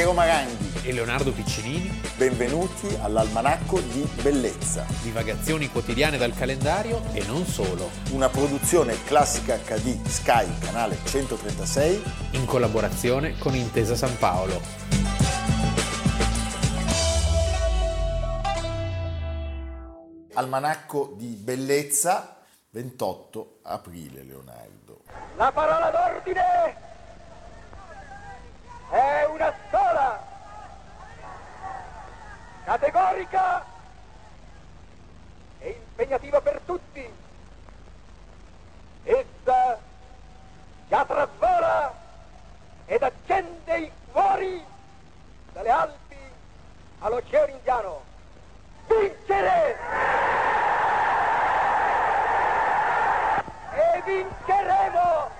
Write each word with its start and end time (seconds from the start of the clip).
Piero 0.00 0.14
Maranghi 0.14 0.88
e 0.88 0.94
Leonardo 0.94 1.30
Piccinini. 1.30 2.00
Benvenuti 2.16 2.88
all'Almanacco 3.02 3.80
di 3.80 4.00
Bellezza. 4.22 4.86
Divagazioni 5.02 5.68
quotidiane 5.68 6.16
dal 6.16 6.32
calendario 6.32 7.02
e 7.12 7.22
non 7.26 7.44
solo. 7.44 7.90
Una 8.12 8.30
produzione 8.30 8.96
classica 9.04 9.58
HD 9.58 10.02
Sky, 10.06 10.58
canale 10.58 10.96
136. 11.04 12.02
In 12.30 12.46
collaborazione 12.46 13.36
con 13.36 13.54
Intesa 13.54 13.94
San 13.94 14.16
Paolo. 14.16 14.58
Almanacco 20.32 21.12
di 21.18 21.34
Bellezza, 21.34 22.38
28 22.70 23.58
aprile, 23.64 24.22
Leonardo. 24.22 25.02
La 25.36 25.52
parola 25.52 25.90
d'ordine 25.90 26.88
è 28.90 29.24
una 29.26 29.54
sola, 29.70 30.26
categorica 32.64 33.64
e 35.58 35.68
impegnativa 35.68 36.40
per 36.40 36.60
tutti. 36.66 37.18
Essa 39.04 39.78
già 40.88 41.04
trasvola 41.04 41.94
ed 42.86 43.02
accende 43.02 43.78
i 43.78 43.92
cuori 44.10 44.64
dalle 45.52 45.70
Alpi 45.70 46.16
all'Oceano 46.98 47.52
Indiano. 47.52 48.02
Vincere! 48.88 49.76
E 53.72 54.02
vinceremo! 54.04 55.30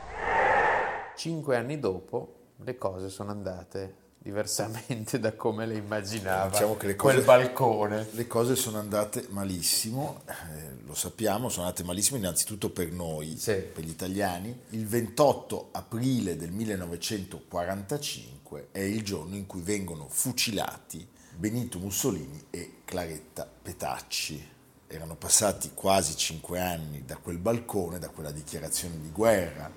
Cinque 1.16 1.56
anni 1.56 1.78
dopo 1.80 2.39
le 2.62 2.76
cose 2.76 3.08
sono 3.08 3.30
andate 3.30 4.08
diversamente 4.22 5.18
da 5.18 5.32
come 5.32 5.64
le 5.64 5.76
immaginava 5.76 6.50
diciamo 6.50 6.76
che 6.76 6.88
le 6.88 6.96
cose, 6.96 7.14
quel 7.14 7.24
balcone. 7.24 8.06
Le 8.10 8.26
cose 8.26 8.54
sono 8.54 8.78
andate 8.78 9.24
malissimo, 9.30 10.20
eh, 10.26 10.82
lo 10.84 10.92
sappiamo, 10.94 11.48
sono 11.48 11.64
andate 11.64 11.84
malissimo 11.84 12.18
innanzitutto 12.18 12.68
per 12.70 12.92
noi, 12.92 13.38
sì. 13.38 13.54
per 13.54 13.82
gli 13.82 13.88
italiani. 13.88 14.54
Il 14.70 14.86
28 14.86 15.68
aprile 15.72 16.36
del 16.36 16.50
1945 16.50 18.68
è 18.72 18.80
il 18.80 19.02
giorno 19.02 19.36
in 19.36 19.46
cui 19.46 19.62
vengono 19.62 20.06
fucilati 20.08 21.08
Benito 21.34 21.78
Mussolini 21.78 22.44
e 22.50 22.80
Claretta 22.84 23.48
Petacci. 23.62 24.48
Erano 24.86 25.16
passati 25.16 25.70
quasi 25.72 26.14
cinque 26.16 26.60
anni 26.60 27.06
da 27.06 27.16
quel 27.16 27.38
balcone, 27.38 27.98
da 27.98 28.10
quella 28.10 28.32
dichiarazione 28.32 29.00
di 29.00 29.10
guerra, 29.10 29.72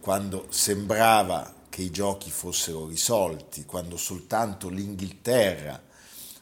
quando 0.00 0.46
sembrava 0.48 1.62
che 1.74 1.82
i 1.82 1.90
giochi 1.90 2.30
fossero 2.30 2.86
risolti, 2.86 3.64
quando 3.64 3.96
soltanto 3.96 4.68
l'Inghilterra 4.68 5.82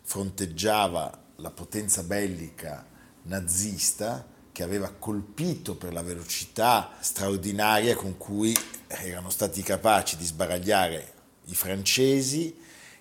fronteggiava 0.03 1.23
la 1.37 1.51
potenza 1.51 2.03
bellica 2.03 2.87
nazista 3.23 4.29
che 4.53 4.63
aveva 4.63 4.93
colpito 4.93 5.75
per 5.75 5.95
la 5.95 6.03
velocità 6.03 6.99
straordinaria 7.01 7.97
con 7.97 8.19
cui 8.19 8.55
erano 8.89 9.31
stati 9.31 9.63
capaci 9.63 10.19
di 10.19 10.27
sbaragliare 10.27 11.15
i 11.47 11.55
francesi 11.55 12.55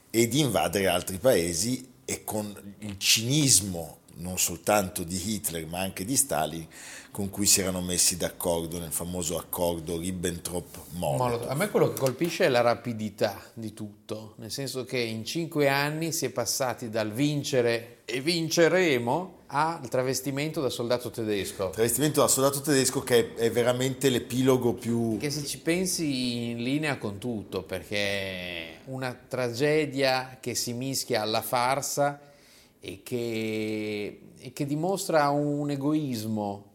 e 0.09 0.27
di 0.29 0.39
invadere 0.39 0.88
altri 0.88 1.17
paesi 1.17 1.85
e 2.05 2.23
con 2.23 2.75
il 2.79 2.97
cinismo 2.97 4.00
non 4.15 4.37
soltanto 4.37 5.03
di 5.03 5.35
Hitler 5.35 5.65
ma 5.65 5.79
anche 5.79 6.05
di 6.05 6.15
Stalin 6.15 6.67
con 7.11 7.29
cui 7.29 7.45
si 7.45 7.59
erano 7.59 7.81
messi 7.81 8.15
d'accordo 8.15 8.79
nel 8.79 8.91
famoso 8.91 9.37
accordo 9.37 9.97
Ribbentrop-Molotov. 9.97 11.49
A 11.49 11.55
me 11.55 11.69
quello 11.69 11.91
che 11.91 11.99
colpisce 11.99 12.45
è 12.45 12.49
la 12.49 12.61
rapidità 12.61 13.37
di 13.53 13.73
tutto, 13.73 14.35
nel 14.37 14.49
senso 14.49 14.85
che 14.85 14.97
in 14.97 15.25
cinque 15.25 15.67
anni 15.67 16.13
si 16.13 16.25
è 16.25 16.29
passati 16.29 16.89
dal 16.89 17.11
vincere 17.11 18.00
e 18.05 18.21
vinceremo 18.21 19.39
al 19.47 19.89
travestimento 19.89 20.61
da 20.61 20.69
soldato 20.69 21.09
tedesco. 21.09 21.71
Travestimento 21.71 22.21
da 22.21 22.29
soldato 22.29 22.61
tedesco 22.61 23.01
che 23.01 23.35
è 23.35 23.51
veramente 23.51 24.09
l'epilogo 24.09 24.73
più... 24.73 25.17
Che 25.17 25.29
se 25.29 25.44
ci 25.45 25.59
pensi 25.59 26.51
in 26.51 26.63
linea 26.63 26.97
con 26.97 27.17
tutto, 27.17 27.63
perché 27.63 28.79
una 28.85 29.13
tragedia 29.13 30.38
che 30.39 30.55
si 30.55 30.71
mischia 30.71 31.21
alla 31.21 31.41
farsa 31.41 32.31
e 32.81 33.02
che, 33.03 34.22
e 34.38 34.53
che 34.53 34.66
dimostra 34.66 35.30
un 35.30 35.69
egoismo 35.69 36.66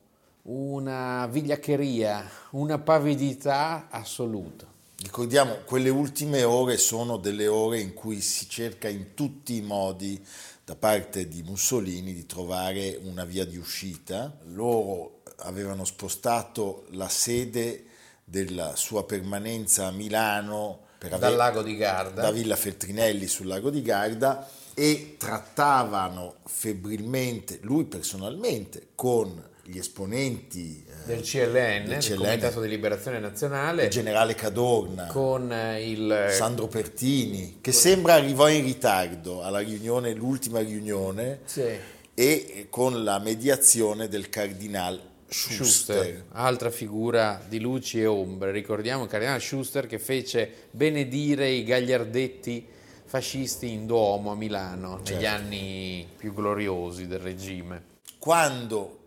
una 0.46 1.26
vigliaccheria, 1.26 2.30
una 2.50 2.78
pavidità 2.78 3.88
assoluta. 3.90 4.66
Ricordiamo, 4.98 5.58
quelle 5.64 5.88
ultime 5.88 6.44
ore 6.44 6.78
sono 6.78 7.16
delle 7.16 7.48
ore 7.48 7.80
in 7.80 7.94
cui 7.94 8.20
si 8.20 8.48
cerca 8.48 8.88
in 8.88 9.14
tutti 9.14 9.56
i 9.56 9.60
modi 9.60 10.24
da 10.64 10.76
parte 10.76 11.28
di 11.28 11.42
Mussolini 11.42 12.14
di 12.14 12.26
trovare 12.26 12.98
una 13.02 13.24
via 13.24 13.44
di 13.44 13.56
uscita. 13.56 14.36
Loro 14.52 15.22
avevano 15.38 15.84
spostato 15.84 16.86
la 16.90 17.08
sede 17.08 17.84
della 18.24 18.74
sua 18.76 19.04
permanenza 19.04 19.86
a 19.86 19.90
Milano 19.90 20.84
dal 20.98 21.12
aver, 21.12 21.34
lago 21.34 21.62
di 21.62 21.76
Garda. 21.76 22.22
Da 22.22 22.30
Villa 22.30 22.56
Feltrinelli 22.56 23.26
sul 23.26 23.46
lago 23.46 23.70
di 23.70 23.82
Garda 23.82 24.48
e 24.78 25.14
trattavano 25.16 26.34
febbrilmente, 26.44 27.60
lui 27.62 27.84
personalmente, 27.84 28.88
con 28.94 29.42
gli 29.62 29.78
esponenti 29.78 30.84
eh, 30.86 31.06
del 31.06 31.22
CLN, 31.22 31.86
del, 31.86 31.98
CLN, 31.98 32.16
Comitato 32.16 32.60
di 32.60 32.68
Liberazione 32.68 33.18
Nazionale, 33.18 33.84
il 33.84 33.90
generale 33.90 34.34
Cadorna, 34.34 35.06
con 35.06 35.50
eh, 35.50 35.90
il 35.90 36.28
Sandro 36.30 36.66
Pertini, 36.66 37.56
che 37.62 37.72
sembra 37.72 38.14
arrivò 38.14 38.50
in 38.50 38.64
ritardo 38.64 39.42
alla 39.42 39.60
riunione, 39.60 40.12
l'ultima 40.12 40.60
riunione, 40.60 41.40
sì. 41.46 41.64
e 42.12 42.66
con 42.68 43.02
la 43.02 43.18
mediazione 43.18 44.08
del 44.08 44.28
cardinale 44.28 45.14
Schuster. 45.26 45.64
Schuster. 45.64 46.24
altra 46.32 46.70
figura 46.70 47.42
di 47.48 47.60
luci 47.60 47.98
e 47.98 48.04
ombre. 48.04 48.50
Ricordiamo 48.50 49.04
il 49.04 49.08
cardinale 49.08 49.40
Schuster 49.40 49.86
che 49.86 49.98
fece 49.98 50.68
benedire 50.70 51.48
i 51.48 51.64
gagliardetti 51.64 52.74
fascisti 53.06 53.72
in 53.72 53.86
Duomo 53.86 54.32
a 54.32 54.34
Milano 54.34 54.96
certo. 54.96 55.12
negli 55.12 55.26
anni 55.26 56.06
più 56.16 56.34
gloriosi 56.34 57.06
del 57.06 57.20
regime. 57.20 57.94
Quando 58.18 59.04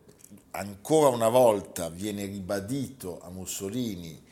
ancora 0.52 1.10
una 1.10 1.30
volta 1.30 1.90
viene 1.90 2.26
ribadito 2.26 3.20
a 3.22 3.30
Mussolini 3.30 4.28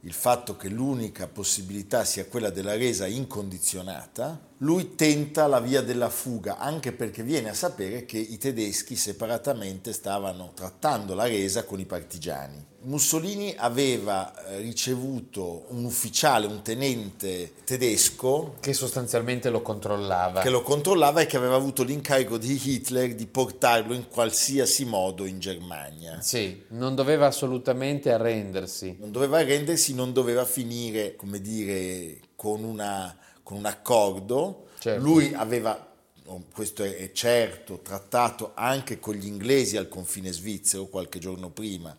il 0.00 0.12
fatto 0.12 0.56
che 0.56 0.68
l'unica 0.68 1.28
possibilità 1.28 2.04
sia 2.04 2.26
quella 2.26 2.50
della 2.50 2.74
resa 2.74 3.06
incondizionata, 3.06 4.50
lui 4.62 4.94
tenta 4.94 5.46
la 5.46 5.60
via 5.60 5.82
della 5.82 6.08
fuga, 6.08 6.58
anche 6.58 6.92
perché 6.92 7.22
viene 7.22 7.50
a 7.50 7.54
sapere 7.54 8.04
che 8.04 8.18
i 8.18 8.38
tedeschi 8.38 8.94
separatamente 8.94 9.92
stavano 9.92 10.52
trattando 10.54 11.14
la 11.14 11.26
resa 11.26 11.64
con 11.64 11.80
i 11.80 11.84
partigiani. 11.84 12.70
Mussolini 12.84 13.54
aveva 13.56 14.34
eh, 14.46 14.58
ricevuto 14.58 15.66
un 15.68 15.84
ufficiale, 15.84 16.46
un 16.46 16.62
tenente 16.62 17.52
tedesco 17.64 18.56
che 18.60 18.72
sostanzialmente 18.72 19.50
lo 19.50 19.62
controllava. 19.62 20.40
Che 20.40 20.50
lo 20.50 20.62
controllava 20.62 21.20
e 21.20 21.26
che 21.26 21.36
aveva 21.36 21.54
avuto 21.54 21.82
l'incarico 21.84 22.38
di 22.38 22.60
Hitler 22.60 23.14
di 23.14 23.26
portarlo 23.26 23.94
in 23.94 24.08
qualsiasi 24.08 24.84
modo 24.84 25.26
in 25.26 25.38
Germania. 25.38 26.20
Sì, 26.20 26.64
non 26.68 26.94
doveva 26.94 27.26
assolutamente 27.26 28.12
arrendersi. 28.12 28.96
Non 28.98 29.12
doveva 29.12 29.38
arrendersi, 29.38 29.94
non 29.94 30.12
doveva 30.12 30.44
finire, 30.44 31.14
come 31.14 31.40
dire, 31.40 32.18
con, 32.34 32.64
una, 32.64 33.16
con 33.52 33.56
un 33.56 33.66
accordo. 33.66 34.68
Certo. 34.78 35.02
Lui 35.02 35.32
aveva 35.34 35.90
questo 36.54 36.82
è 36.82 37.10
certo, 37.12 37.80
trattato 37.80 38.52
anche 38.54 38.98
con 38.98 39.14
gli 39.14 39.26
inglesi 39.26 39.76
al 39.76 39.88
confine 39.88 40.32
svizzero 40.32 40.86
qualche 40.86 41.18
giorno 41.18 41.50
prima 41.50 41.94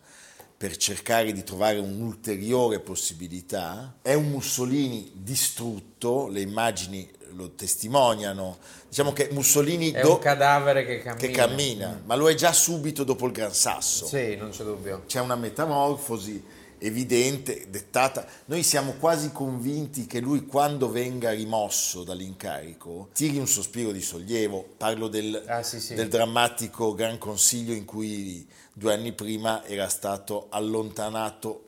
per 0.56 0.76
cercare 0.76 1.30
di 1.30 1.44
trovare 1.44 1.78
un'ulteriore 1.78 2.80
possibilità. 2.80 3.98
È 4.02 4.14
un 4.14 4.30
Mussolini 4.30 5.12
distrutto, 5.14 6.26
le 6.26 6.40
immagini 6.40 7.08
lo 7.32 7.50
testimoniano. 7.50 8.58
Diciamo 8.88 9.12
che 9.12 9.28
Mussolini 9.30 9.92
è 9.92 10.00
do- 10.00 10.14
un 10.14 10.18
cadavere 10.18 10.84
che 10.84 10.98
cammina, 10.98 11.20
che 11.20 11.30
cammina 11.30 11.88
mm. 11.90 12.06
ma 12.06 12.14
lo 12.16 12.28
è 12.28 12.34
già 12.34 12.52
subito 12.52 13.04
dopo 13.04 13.26
il 13.26 13.32
Gran 13.32 13.54
Sasso. 13.54 14.06
Sì, 14.06 14.34
non 14.36 14.50
c'è 14.50 14.64
dubbio. 14.64 15.04
C'è 15.06 15.20
una 15.20 15.36
metamorfosi 15.36 16.42
evidente, 16.86 17.66
dettata. 17.70 18.26
Noi 18.46 18.62
siamo 18.62 18.92
quasi 18.92 19.32
convinti 19.32 20.06
che 20.06 20.20
lui 20.20 20.44
quando 20.44 20.90
venga 20.90 21.30
rimosso 21.30 22.04
dall'incarico 22.04 23.08
tiri 23.12 23.38
un 23.38 23.48
sospiro 23.48 23.90
di 23.90 24.02
sollievo. 24.02 24.74
Parlo 24.76 25.08
del, 25.08 25.42
ah, 25.46 25.62
sì, 25.62 25.80
sì. 25.80 25.94
del 25.94 26.08
drammatico 26.08 26.94
Gran 26.94 27.18
Consiglio 27.18 27.72
in 27.72 27.84
cui 27.84 28.46
due 28.72 28.92
anni 28.92 29.12
prima 29.12 29.64
era 29.64 29.88
stato 29.88 30.46
allontanato 30.50 31.62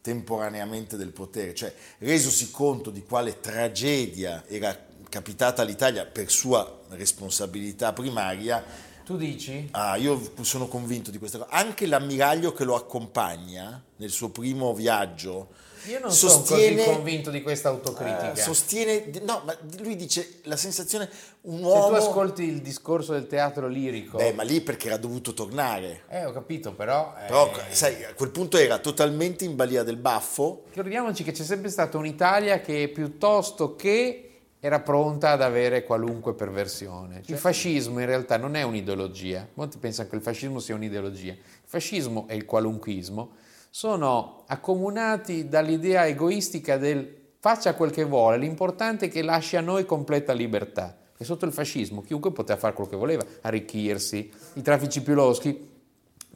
temporaneamente 0.00 0.96
del 0.96 1.12
potere, 1.12 1.54
cioè 1.54 1.72
resosi 1.98 2.50
conto 2.50 2.90
di 2.90 3.04
quale 3.04 3.38
tragedia 3.40 4.44
era 4.48 4.76
capitata 5.08 5.62
all'Italia 5.62 6.06
per 6.06 6.30
sua 6.30 6.80
responsabilità 6.88 7.92
primaria, 7.92 8.64
Tu 9.04 9.16
dici? 9.16 9.68
Ah, 9.72 9.96
io 9.96 10.20
sono 10.42 10.68
convinto 10.68 11.10
di 11.10 11.18
questa 11.18 11.38
cosa. 11.38 11.50
Anche 11.50 11.86
l'ammiraglio 11.86 12.52
che 12.52 12.64
lo 12.64 12.74
accompagna 12.74 13.82
nel 13.96 14.10
suo 14.10 14.30
primo 14.30 14.72
viaggio. 14.74 15.48
Io 15.86 15.98
non 15.98 16.12
sostiene, 16.12 16.82
sono 16.82 16.84
così 16.84 16.96
convinto 16.96 17.30
di 17.30 17.42
questa 17.42 17.68
autocritica. 17.68 18.32
Eh, 18.32 18.40
sostiene, 18.40 19.10
no, 19.24 19.42
ma 19.44 19.56
lui 19.80 19.96
dice 19.96 20.40
la 20.44 20.54
sensazione 20.54 21.10
un 21.42 21.64
uomo. 21.64 21.96
Se 21.96 22.00
tu 22.00 22.08
ascolti 22.08 22.44
il 22.44 22.62
discorso 22.62 23.12
del 23.12 23.26
teatro 23.26 23.66
lirico. 23.66 24.18
Beh, 24.18 24.32
ma 24.32 24.44
lì 24.44 24.60
perché 24.60 24.86
era 24.86 24.96
dovuto 24.96 25.34
tornare. 25.34 26.04
Eh, 26.08 26.24
ho 26.24 26.30
capito, 26.30 26.72
però. 26.72 27.12
Però, 27.26 27.50
eh... 27.68 27.74
sai, 27.74 28.04
a 28.04 28.14
quel 28.14 28.30
punto 28.30 28.58
era 28.58 28.78
totalmente 28.78 29.44
in 29.44 29.56
balia 29.56 29.82
del 29.82 29.96
baffo. 29.96 30.62
Ricordiamoci 30.68 31.24
che 31.24 31.32
c'è 31.32 31.42
sempre 31.42 31.70
stata 31.70 31.98
un'Italia 31.98 32.60
che 32.60 32.88
piuttosto 32.88 33.74
che 33.74 34.31
era 34.64 34.78
pronta 34.78 35.30
ad 35.30 35.42
avere 35.42 35.82
qualunque 35.82 36.34
perversione. 36.34 37.18
Il 37.18 37.24
certo. 37.24 37.40
fascismo 37.40 37.98
in 37.98 38.06
realtà 38.06 38.36
non 38.36 38.54
è 38.54 38.62
un'ideologia, 38.62 39.48
molti 39.54 39.78
pensano 39.78 40.08
che 40.08 40.14
il 40.14 40.22
fascismo 40.22 40.60
sia 40.60 40.76
un'ideologia. 40.76 41.32
Il 41.32 41.38
fascismo 41.64 42.26
e 42.28 42.36
il 42.36 42.44
qualunquismo 42.44 43.32
sono 43.70 44.44
accomunati 44.46 45.48
dall'idea 45.48 46.06
egoistica 46.06 46.76
del 46.76 47.12
faccia 47.40 47.74
quel 47.74 47.90
che 47.90 48.04
vuole, 48.04 48.38
l'importante 48.38 49.06
è 49.06 49.08
che 49.08 49.22
lasci 49.22 49.56
a 49.56 49.60
noi 49.60 49.84
completa 49.84 50.32
libertà. 50.32 50.96
Perché 51.08 51.24
sotto 51.24 51.44
il 51.44 51.52
fascismo 51.52 52.00
chiunque 52.00 52.30
poteva 52.30 52.56
fare 52.56 52.72
quello 52.72 52.88
che 52.88 52.96
voleva, 52.96 53.24
arricchirsi, 53.40 54.30
i 54.52 54.62
traffici 54.62 55.02
più 55.02 55.14
loschi. 55.14 55.70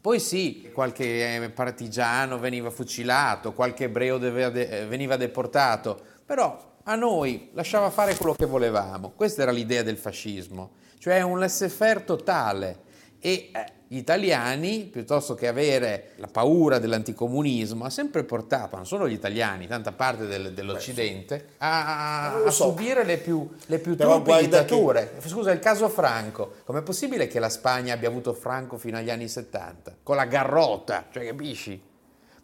Poi 0.00 0.18
sì, 0.18 0.68
qualche 0.72 1.44
eh, 1.44 1.50
partigiano 1.50 2.40
veniva 2.40 2.70
fucilato, 2.70 3.52
qualche 3.52 3.84
ebreo 3.84 4.18
veniva 4.18 5.16
deportato, 5.16 6.00
però 6.24 6.74
a 6.88 6.94
noi 6.94 7.50
lasciava 7.52 7.90
fare 7.90 8.16
quello 8.16 8.34
che 8.34 8.46
volevamo. 8.46 9.12
Questa 9.14 9.42
era 9.42 9.50
l'idea 9.50 9.82
del 9.82 9.96
fascismo, 9.96 10.72
cioè 10.98 11.20
un 11.22 11.38
laissez-faire 11.38 12.04
totale. 12.04 12.84
E 13.18 13.50
eh, 13.52 13.72
gli 13.88 13.96
italiani, 13.96 14.84
piuttosto 14.84 15.34
che 15.34 15.48
avere 15.48 16.12
la 16.16 16.28
paura 16.28 16.78
dell'anticomunismo, 16.78 17.84
ha 17.84 17.90
sempre 17.90 18.22
portato, 18.22 18.76
non 18.76 18.86
solo 18.86 19.08
gli 19.08 19.12
italiani, 19.12 19.66
tanta 19.66 19.92
parte 19.92 20.26
del, 20.26 20.52
dell'Occidente, 20.52 21.54
a, 21.58 22.44
a 22.44 22.50
so. 22.50 22.70
subire 22.70 23.04
le 23.04 23.16
più, 23.18 23.48
le 23.66 23.78
più 23.78 23.96
turpi 23.96 24.36
dittature. 24.38 25.14
Che... 25.18 25.28
Scusa, 25.28 25.50
il 25.50 25.58
caso 25.58 25.88
Franco. 25.88 26.56
Com'è 26.64 26.82
possibile 26.82 27.26
che 27.26 27.40
la 27.40 27.48
Spagna 27.48 27.94
abbia 27.94 28.08
avuto 28.08 28.32
Franco 28.32 28.76
fino 28.76 28.96
agli 28.96 29.10
anni 29.10 29.28
70? 29.28 29.96
Con 30.04 30.14
la 30.14 30.26
garrota, 30.26 31.06
cioè 31.10 31.26
capisci? 31.26 31.94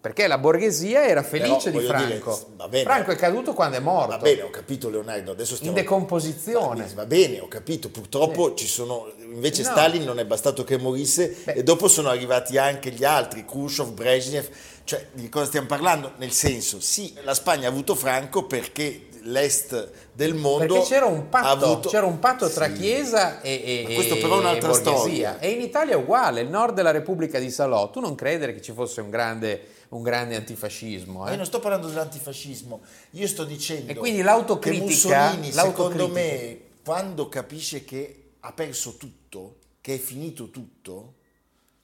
Perché 0.03 0.27
la 0.27 0.37
borghesia 0.37 1.07
era 1.07 1.23
felice 1.23 1.71
Però, 1.71 1.79
di 1.79 1.87
Franco. 1.87 2.47
Dire, 2.69 2.83
Franco 2.83 3.13
è 3.13 3.15
caduto 3.15 3.55
quando 3.55 3.77
è 3.77 3.81
morto. 3.81 4.09
Va 4.09 4.19
bene, 4.19 4.43
ho 4.43 4.51
capito 4.51 4.91
Leonardo, 4.91 5.31
adesso 5.31 5.55
stiamo... 5.55 5.77
In 5.77 5.81
decomposizione. 5.81 6.91
Va 6.93 7.07
bene, 7.07 7.39
ho 7.39 7.47
capito, 7.47 7.89
purtroppo 7.89 8.49
sì. 8.49 8.65
ci 8.65 8.67
sono... 8.67 9.13
Invece 9.21 9.63
no. 9.63 9.71
Stalin 9.71 10.03
non 10.03 10.19
è 10.19 10.25
bastato 10.25 10.65
che 10.65 10.77
morisse 10.77 11.37
Beh. 11.45 11.53
e 11.53 11.63
dopo 11.63 11.87
sono 11.87 12.09
arrivati 12.09 12.59
anche 12.59 12.91
gli 12.91 13.05
altri, 13.05 13.45
Khrushchev, 13.45 13.93
Brezhnev, 13.93 14.49
cioè 14.93 15.07
di 15.13 15.31
cosa 15.31 15.47
stiamo 15.47 15.67
parlando? 15.67 16.13
Nel 16.19 16.33
senso, 16.33 16.79
sì, 16.79 17.15
la 17.23 17.33
Spagna 17.33 17.67
ha 17.67 17.71
avuto 17.71 17.95
Franco 17.95 18.45
perché 18.45 19.07
l'est 19.23 19.91
del 20.13 20.35
mondo 20.35 20.75
perché 20.75 20.89
c'era 20.89 21.07
un 21.07 21.31
patto, 21.31 21.65
avuto... 21.65 21.89
c'era 21.89 22.05
un 22.05 22.19
patto 22.19 22.51
tra 22.51 22.67
sì. 22.67 22.73
Chiesa 22.73 23.41
e, 23.41 23.87
e, 23.89 23.95
questo 23.95 24.17
però 24.17 24.37
è 24.37 24.39
un'altra 24.41 24.75
storia 24.75 25.39
e 25.39 25.51
in 25.51 25.61
Italia 25.63 25.95
è 25.95 25.97
uguale 25.97 26.41
il 26.41 26.49
nord 26.49 26.75
della 26.75 26.91
Repubblica 26.91 27.39
di 27.39 27.51
Salò 27.51 27.89
tu 27.89 28.01
non 28.01 28.17
credere 28.17 28.53
che 28.53 28.61
ci 28.61 28.73
fosse 28.73 29.01
un 29.01 29.09
grande 29.11 29.69
un 29.91 30.03
grande 30.03 30.37
antifascismo. 30.37 31.27
Eh? 31.27 31.31
Io 31.31 31.37
non 31.37 31.47
sto 31.47 31.61
parlando 31.61 31.87
dell'antifascismo, 31.87 32.81
io 33.11 33.27
sto 33.27 33.45
dicendo 33.45 33.93
e 33.93 33.95
quindi 33.95 34.23
l'autocritica, 34.23 34.85
Mussolini, 34.85 35.53
secondo 35.53 36.09
me, 36.09 36.61
quando 36.85 37.29
capisce 37.29 37.85
che 37.85 38.31
ha 38.41 38.53
perso 38.53 38.97
tutto, 38.97 39.57
che 39.81 39.95
è 39.95 39.99
finito 39.99 40.51
tutto, 40.51 41.15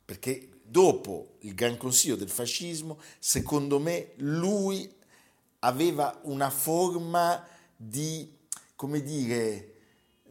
perché 0.05 0.49
dopo 0.69 1.37
il 1.41 1.55
Gran 1.55 1.76
Consiglio 1.76 2.17
del 2.17 2.29
fascismo, 2.29 2.99
secondo 3.19 3.79
me 3.79 4.12
lui 4.17 4.91
aveva 5.61 6.20
una 6.25 6.50
forma 6.50 7.44
di, 7.75 8.37
come 8.76 9.03
dire, 9.03 9.75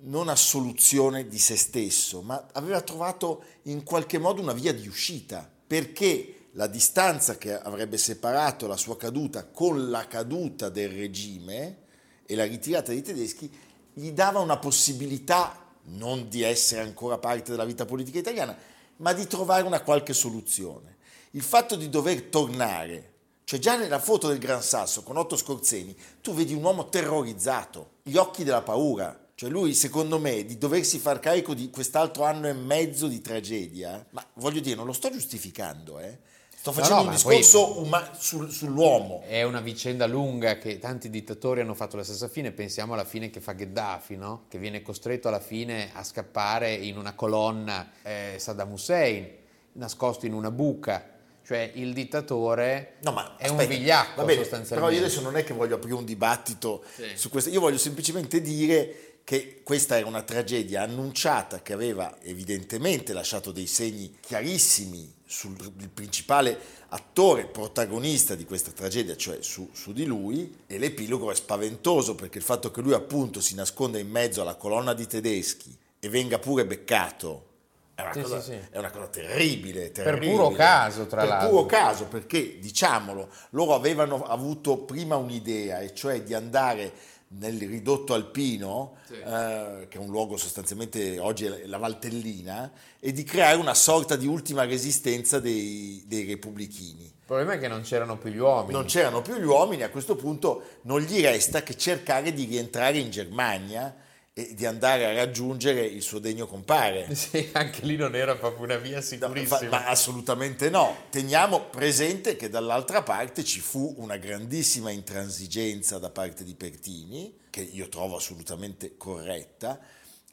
non 0.01 0.30
assoluzione 0.30 1.28
di 1.28 1.39
se 1.39 1.56
stesso, 1.56 2.22
ma 2.22 2.48
aveva 2.54 2.81
trovato 2.81 3.44
in 3.63 3.84
qualche 3.84 4.19
modo 4.19 4.42
una 4.42 4.54
via 4.54 4.74
di 4.74 4.88
uscita, 4.88 5.50
perché 5.68 6.50
la 6.51 6.68
distanza 6.68 7.38
che 7.38 7.57
avrebbe 7.60 7.98
separato 7.98 8.68
la 8.68 8.78
sua 8.78 8.98
caduta 8.98 9.45
con 9.45 9.89
la 9.89 10.07
caduta 10.07 10.69
del 10.69 10.89
regime 10.89 11.86
e 12.25 12.36
la 12.36 12.45
ritirata 12.45 12.92
dei 12.92 13.01
tedeschi 13.01 13.51
gli 13.94 14.12
dava 14.12 14.39
una 14.39 14.57
possibilità 14.57 15.66
non 15.89 16.30
di 16.30 16.42
essere 16.42 16.81
ancora 16.81 17.18
parte 17.18 17.51
della 17.51 17.66
vita 17.66 17.86
politica 17.86 18.19
italiana, 18.19 18.57
ma 18.98 19.14
di 19.14 19.28
trovare 19.28 19.64
una 19.64 19.82
qualche 19.82 20.14
soluzione. 20.14 20.98
Il 21.32 21.44
fatto 21.44 21.76
di 21.76 21.90
dover 21.90 22.24
tornare, 22.24 23.14
cioè 23.44 23.60
già 23.60 23.78
nella 23.78 24.00
foto 24.00 24.28
del 24.28 24.40
Gran 24.40 24.62
Sasso 24.62 25.04
con 25.04 25.18
Otto 25.18 25.36
Scorzeni, 25.36 25.96
tu 26.22 26.34
vedi 26.34 26.54
un 26.54 26.64
uomo 26.64 26.90
terrorizzato, 26.90 27.92
gli 28.04 28.18
occhi 28.18 28.44
della 28.44 28.62
paura, 28.62 29.28
cioè 29.36 29.50
lui, 29.50 29.76
secondo 29.76 30.18
me, 30.18 30.46
di 30.46 30.58
doversi 30.58 30.98
far 30.98 31.20
carico 31.20 31.54
di 31.54 31.70
quest'altro 31.70 32.24
anno 32.24 32.48
e 32.48 32.54
mezzo 32.54 33.08
di 33.08 33.22
tragedia, 33.22 34.04
ma 34.10 34.26
voglio 34.36 34.60
dire, 34.60 34.76
non 34.76 34.88
lo 34.88 34.94
sto 34.94 35.12
giustificando, 35.12 36.00
eh, 36.00 36.20
Sto 36.68 36.74
facendo 36.74 36.96
no, 36.96 37.04
no, 37.04 37.10
un 37.10 37.16
discorso 37.16 37.81
uma- 37.81 38.10
sul, 38.18 38.52
sull'uomo. 38.52 39.24
È 39.25 39.42
una 39.44 39.62
vicenda 39.62 40.06
lunga 40.06 40.58
che 40.58 40.80
tanti 40.80 41.10
dittatori 41.10 41.62
hanno 41.62 41.74
fatto 41.74 41.96
la 41.96 42.04
stessa 42.04 42.28
fine. 42.28 42.52
Pensiamo 42.52 42.94
alla 42.94 43.06
fine 43.06 43.30
che 43.30 43.40
fa 43.40 43.54
Gheddafi, 43.54 44.18
no? 44.18 44.44
che 44.50 44.58
viene 44.58 44.81
costretto 44.81 45.30
alla 45.30 45.40
fine 45.40 45.92
a 45.94 46.04
scappare 46.04 46.74
in 46.74 46.98
una 46.98 47.14
colonna 47.14 47.92
eh, 48.04 48.36
Saddam 48.38 48.74
Hussein, 48.74 49.30
nascosto 49.74 50.25
in 50.25 50.34
una 50.34 50.52
buca. 50.52 51.16
Cioè 51.46 51.72
il 51.75 51.94
dittatore 51.94 52.96
no, 53.04 53.13
ma, 53.13 53.38
è 53.38 53.46
aspetta, 53.46 53.62
un 53.62 53.70
vigliacco 53.70 54.25
bene, 54.25 54.42
sostanzialmente. 54.42 54.74
Però 54.75 54.90
io 54.90 54.98
adesso 54.98 55.22
non 55.22 55.38
è 55.38 55.46
che 55.46 55.54
voglio 55.54 55.75
aprire 55.75 55.96
un 55.96 56.04
dibattito 56.04 56.84
sì. 56.94 57.06
su 57.16 57.30
questo, 57.30 57.50
io 57.50 57.62
voglio 57.62 57.78
semplicemente 57.78 58.42
dire 58.42 59.06
che 59.27 59.59
questa 59.62 59.97
era 59.97 60.07
una 60.07 60.21
tragedia 60.21 60.83
annunciata 60.83 61.62
che 61.62 61.74
aveva 61.74 62.15
evidentemente 62.21 63.12
lasciato 63.12 63.51
dei 63.51 63.68
segni 63.68 64.19
chiarissimi 64.21 65.15
sul 65.25 65.53
principale 65.94 66.57
attore 66.88 67.45
protagonista 67.47 68.35
di 68.35 68.45
questa 68.45 68.71
tragedia, 68.71 69.18
cioè 69.18 69.39
su, 69.41 69.69
su, 69.74 69.91
di 69.91 70.06
lui, 70.06 70.59
e 70.65 70.77
l'epilogo 70.77 71.29
è 71.29 71.35
spaventoso 71.35 72.15
perché 72.15 72.38
il 72.38 72.45
fatto 72.45 72.71
che 72.71 72.79
lui 72.79 72.94
appunto 72.94 73.41
si 73.41 73.53
nasconda 73.53 74.00
in 74.00 74.09
mezzo 74.09 74.39
alla 74.39 74.56
colonna 74.56 74.94
di 74.94 75.06
tedeschi 75.06 75.77
e 76.00 76.07
venga 76.07 76.39
pure 76.39 76.65
beccato 76.65 77.47
è 77.95 78.03
una, 78.03 78.13
sì, 78.13 78.21
cosa, 78.21 78.41
sì, 78.41 78.51
sì. 78.51 78.59
È 78.69 78.77
una 78.77 78.91
cosa, 78.91 79.07
terribile, 79.07 79.91
terribile. 79.91 80.19
Per 80.19 80.29
puro 80.29 80.51
caso, 80.51 81.07
tra 81.07 81.21
per 81.21 81.29
l'altro. 81.29 81.47
Per 81.47 81.57
puro 81.57 81.65
caso, 81.65 82.06
perché 82.06 82.59
diciamolo, 82.59 83.27
loro 83.50 83.74
avevano 83.74 84.24
avuto 84.24 84.77
prima 84.77 85.15
un'idea, 85.15 85.79
e 85.79 85.96
cioè 85.96 86.22
di 86.22 86.36
andare 86.36 86.93
nel 87.29 87.60
ridotto 87.60 88.13
alpino, 88.13 88.96
sì. 89.05 89.15
eh, 89.15 89.88
che 89.89 89.98
è 89.98 90.00
un 90.00 90.10
luogo 90.10 90.38
sostanzialmente 90.38 91.19
oggi 91.19 91.46
è 91.46 91.65
la 91.65 91.77
Valtellina, 91.77 92.72
e 93.00 93.12
di 93.12 93.24
creare 93.24 93.57
una 93.57 93.74
sorta 93.74 94.15
di 94.15 94.27
ultima 94.27 94.63
resistenza 94.63 95.39
dei, 95.39 96.03
dei 96.07 96.25
repubblichini. 96.25 97.03
Il 97.03 97.25
problema 97.25 97.53
è 97.53 97.60
che 97.60 97.67
non 97.67 97.81
c'erano 97.81 98.17
più 98.17 98.31
gli 98.31 98.38
uomini. 98.38 98.72
Non 98.72 98.86
c'erano 98.86 99.22
più 99.22 99.36
gli 99.36 99.43
uomini, 99.43 99.84
a 99.84 99.89
questo 99.89 100.15
punto 100.15 100.63
non 100.84 101.01
gli 101.01 101.22
resta 101.22 101.63
che 101.63 101.75
cercare 101.75 102.34
di 102.34 102.46
rientrare 102.46 102.98
in 102.98 103.10
Germania 103.10 103.93
e 104.38 104.53
di 104.53 104.67
andare 104.67 105.03
a 105.08 105.13
raggiungere 105.13 105.84
il 105.84 106.03
suo 106.03 106.20
degno 106.20 106.46
compare. 106.46 107.08
Sì, 107.17 107.50
anche 107.53 107.84
lì 107.84 107.96
non 107.96 108.15
era 108.15 108.36
proprio 108.36 108.65
una 108.65 108.77
via 108.77 109.01
sicurissima. 109.01 109.62
No, 109.62 109.70
ma 109.70 109.88
assolutamente 109.88 110.70
no. 110.70 111.06
Teniamo 111.10 111.65
presente 111.72 112.36
che 112.36 112.48
dall'altra 112.48 113.01
parte 113.01 113.44
ci 113.44 113.60
fu 113.60 113.96
una 113.98 114.17
grandissima 114.17 114.91
intransigenza 114.91 115.98
da 115.98 116.12
parte 116.12 116.44
di 116.44 116.53
Pertini, 116.53 117.36
che 117.50 117.62
io 117.62 117.89
trovo 117.89 118.17
assolutamente 118.17 118.96
corretta, 118.96 119.79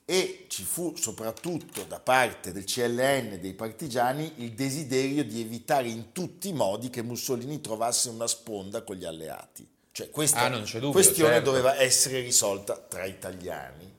e 0.05 0.45
ci 0.49 0.65
fu 0.65 0.95
soprattutto 0.97 1.85
da 1.85 1.99
parte 1.99 2.53
del 2.53 2.65
CLN 2.65 3.33
e 3.33 3.41
dei 3.41 3.55
partigiani 3.55 4.35
il 4.37 4.53
desiderio 4.53 5.25
di 5.25 5.41
evitare 5.41 5.89
in 5.89 6.13
tutti 6.13 6.49
i 6.49 6.53
modi 6.53 6.91
che 6.91 7.03
Mussolini 7.03 7.63
trovasse 7.63 8.11
una 8.11 8.27
sponda 8.27 8.83
con 8.83 8.97
gli 8.97 9.07
alleati. 9.07 9.67
Cioè 9.95 10.11
questa 10.11 10.41
ah, 10.41 10.49
dubbio, 10.49 10.91
questione 10.91 11.35
certo. 11.35 11.51
doveva 11.51 11.81
essere 11.81 12.19
risolta 12.19 12.77
tra 12.77 13.05
italiani. 13.05 13.95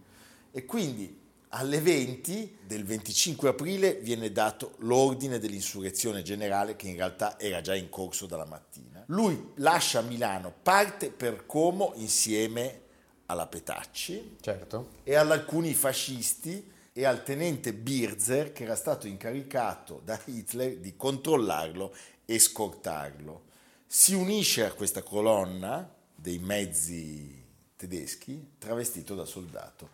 E 0.52 0.66
quindi 0.66 1.22
alle 1.50 1.80
20 1.80 2.58
del 2.68 2.84
25 2.84 3.48
aprile 3.48 3.94
viene 4.02 4.30
dato 4.34 4.74
l'ordine 4.80 5.40
dell'insurrezione 5.40 6.22
generale 6.22 6.76
che 6.76 6.90
in 6.90 6.98
realtà 6.98 7.40
era 7.40 7.62
già 7.62 7.74
in 7.76 7.88
corso 7.88 8.26
dalla 8.26 8.44
mattina. 8.44 9.06
Lui 9.06 9.52
lascia 9.56 10.02
Milano, 10.02 10.54
parte 10.62 11.12
per 11.12 11.46
Como 11.46 11.94
insieme 11.96 12.82
alla 13.28 13.48
Petacci 13.48 14.36
certo. 14.42 14.90
e 15.02 15.16
ad 15.16 15.32
alcuni 15.32 15.74
fascisti 15.74 16.74
e 16.92 17.06
al 17.06 17.24
tenente 17.24 17.72
Birzer 17.72 18.52
che 18.52 18.66
era 18.66 18.76
stato 18.76 19.08
incaricato 19.08 20.02
da 20.04 20.20
Hitler 20.26 20.76
di 20.76 20.98
controllarlo 20.98 21.96
e 22.26 22.38
scortarlo 22.38 23.54
si 23.88 24.14
unisce 24.14 24.66
a 24.66 24.72
questa 24.72 25.04
colonna 25.04 25.90
dei 26.14 26.40
mezzi 26.40 27.44
tedeschi 27.76 28.56
travestito 28.58 29.16
da 29.16 29.26
soldato. 29.26 29.90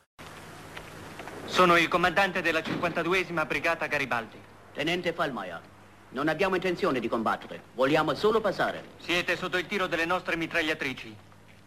Sono 1.46 1.78
il 1.78 1.88
comandante 1.88 2.42
della 2.42 2.62
52esima 2.62 3.46
Brigata 3.46 3.88
Garibaldi. 3.88 4.38
Tenente 4.74 5.12
Falmaier, 5.12 5.62
non 6.10 6.30
abbiamo 6.30 6.56
intenzione 6.56 7.00
di 7.00 7.10
combattere, 7.10 7.64
vogliamo 7.74 8.14
solo 8.16 8.40
passare. 8.40 8.84
Siete 9.04 9.36
sotto 9.36 9.58
il 9.58 9.68
tiro 9.68 9.88
delle 9.88 10.06
nostre 10.06 10.38
mitragliatrici. 10.38 11.16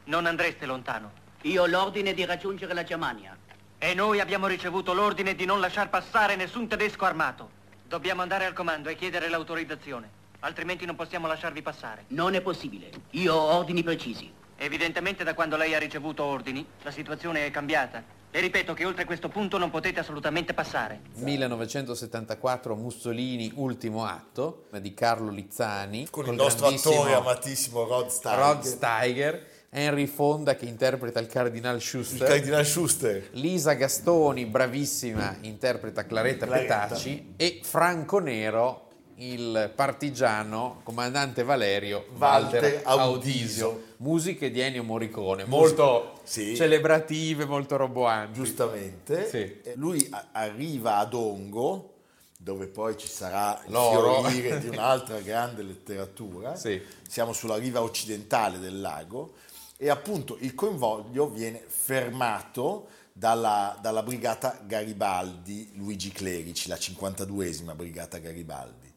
Non 0.04 0.26
andreste 0.26 0.66
lontano. 0.66 1.12
Io 1.42 1.62
ho 1.62 1.66
l'ordine 1.66 2.14
di 2.14 2.24
raggiungere 2.24 2.72
la 2.72 2.84
Germania. 2.84 3.36
E 3.76 3.92
noi 3.92 4.20
abbiamo 4.20 4.46
ricevuto 4.46 4.94
l'ordine 4.94 5.34
di 5.34 5.44
non 5.44 5.60
lasciar 5.60 5.90
passare 5.90 6.36
nessun 6.36 6.66
tedesco 6.66 7.04
armato. 7.04 7.50
Dobbiamo 7.86 8.22
andare 8.22 8.46
al 8.46 8.54
comando 8.54 8.88
e 8.88 8.96
chiedere 8.96 9.28
l'autorizzazione, 9.28 10.10
altrimenti 10.44 10.84
non 10.84 10.94
possiamo 10.94 11.26
lasciarvi 11.26 11.62
passare. 11.62 12.04
Non 12.08 12.34
è 12.34 12.40
possibile. 12.40 12.90
Io 13.10 13.34
ho 13.34 13.56
ordini 13.56 13.82
precisi. 13.82 14.30
Evidentemente 14.56 15.24
da 15.24 15.34
quando 15.34 15.56
lei 15.56 15.74
ha 15.74 15.78
ricevuto 15.78 16.22
ordini, 16.22 16.64
la 16.82 16.90
situazione 16.90 17.46
è 17.46 17.50
cambiata. 17.50 18.22
E 18.30 18.40
ripeto 18.40 18.74
che 18.74 18.84
oltre 18.84 19.04
questo 19.04 19.28
punto 19.28 19.58
non 19.58 19.70
potete 19.70 20.00
assolutamente 20.00 20.54
passare. 20.54 21.00
1974 21.14 22.74
Mussolini, 22.74 23.52
ultimo 23.54 24.04
atto 24.04 24.66
di 24.80 24.92
Carlo 24.92 25.30
Lizzani. 25.30 26.08
Con 26.10 26.26
il 26.26 26.34
nostro 26.34 26.66
attore 26.66 27.14
amatissimo 27.14 27.84
Rod 27.84 28.08
Steiger. 28.08 28.38
Rod 28.38 28.62
Steiger, 28.62 29.46
Henry 29.70 30.06
Fonda 30.06 30.56
che 30.56 30.66
interpreta 30.66 31.20
il 31.20 31.28
Cardinal 31.28 31.76
Il 31.76 31.82
Schuster. 31.82 32.26
Cardinal 32.26 32.66
Schuster. 32.66 33.28
Lisa 33.32 33.74
Gastoni, 33.74 34.46
bravissima, 34.46 35.36
interpreta 35.42 36.04
Claretta, 36.04 36.46
Claretta. 36.46 36.86
Petacci 36.88 37.34
e 37.36 37.60
Franco 37.62 38.18
Nero, 38.18 38.83
il 39.16 39.72
partigiano 39.74 40.80
comandante 40.82 41.42
Valerio 41.44 42.06
Walter, 42.18 42.62
Walter 42.62 42.80
Audisio. 42.84 43.66
Audisio. 43.66 43.82
Musiche 43.98 44.50
di 44.50 44.60
Ennio 44.60 44.82
Morricone, 44.82 45.44
molto 45.44 46.20
Sì. 46.24 46.54
celebrative, 46.56 47.44
molto 47.46 47.76
roboanti. 47.76 48.32
Giustamente. 48.34 49.28
Sì. 49.28 49.72
Lui 49.76 50.06
a- 50.10 50.26
arriva 50.32 50.96
a 50.98 51.04
Dongo, 51.06 51.90
dove 52.36 52.66
poi 52.66 52.96
ci 52.98 53.08
sarà 53.08 53.62
il 53.66 53.72
L'oro. 53.72 54.28
di 54.28 54.68
un'altra 54.68 55.20
grande 55.20 55.62
letteratura. 55.62 56.54
Sì. 56.56 56.80
Siamo 57.08 57.32
sulla 57.32 57.56
riva 57.56 57.80
occidentale 57.82 58.58
del 58.58 58.80
lago 58.80 59.34
e 59.78 59.88
appunto 59.88 60.36
il 60.40 60.54
convoglio 60.54 61.28
viene 61.30 61.62
fermato 61.66 62.88
dalla, 63.12 63.78
dalla 63.80 64.02
brigata 64.02 64.58
Garibaldi 64.66 65.70
Luigi 65.76 66.10
Clerici, 66.10 66.68
la 66.68 66.76
52esima 66.76 67.74
brigata 67.74 68.18
Garibaldi, 68.18 68.92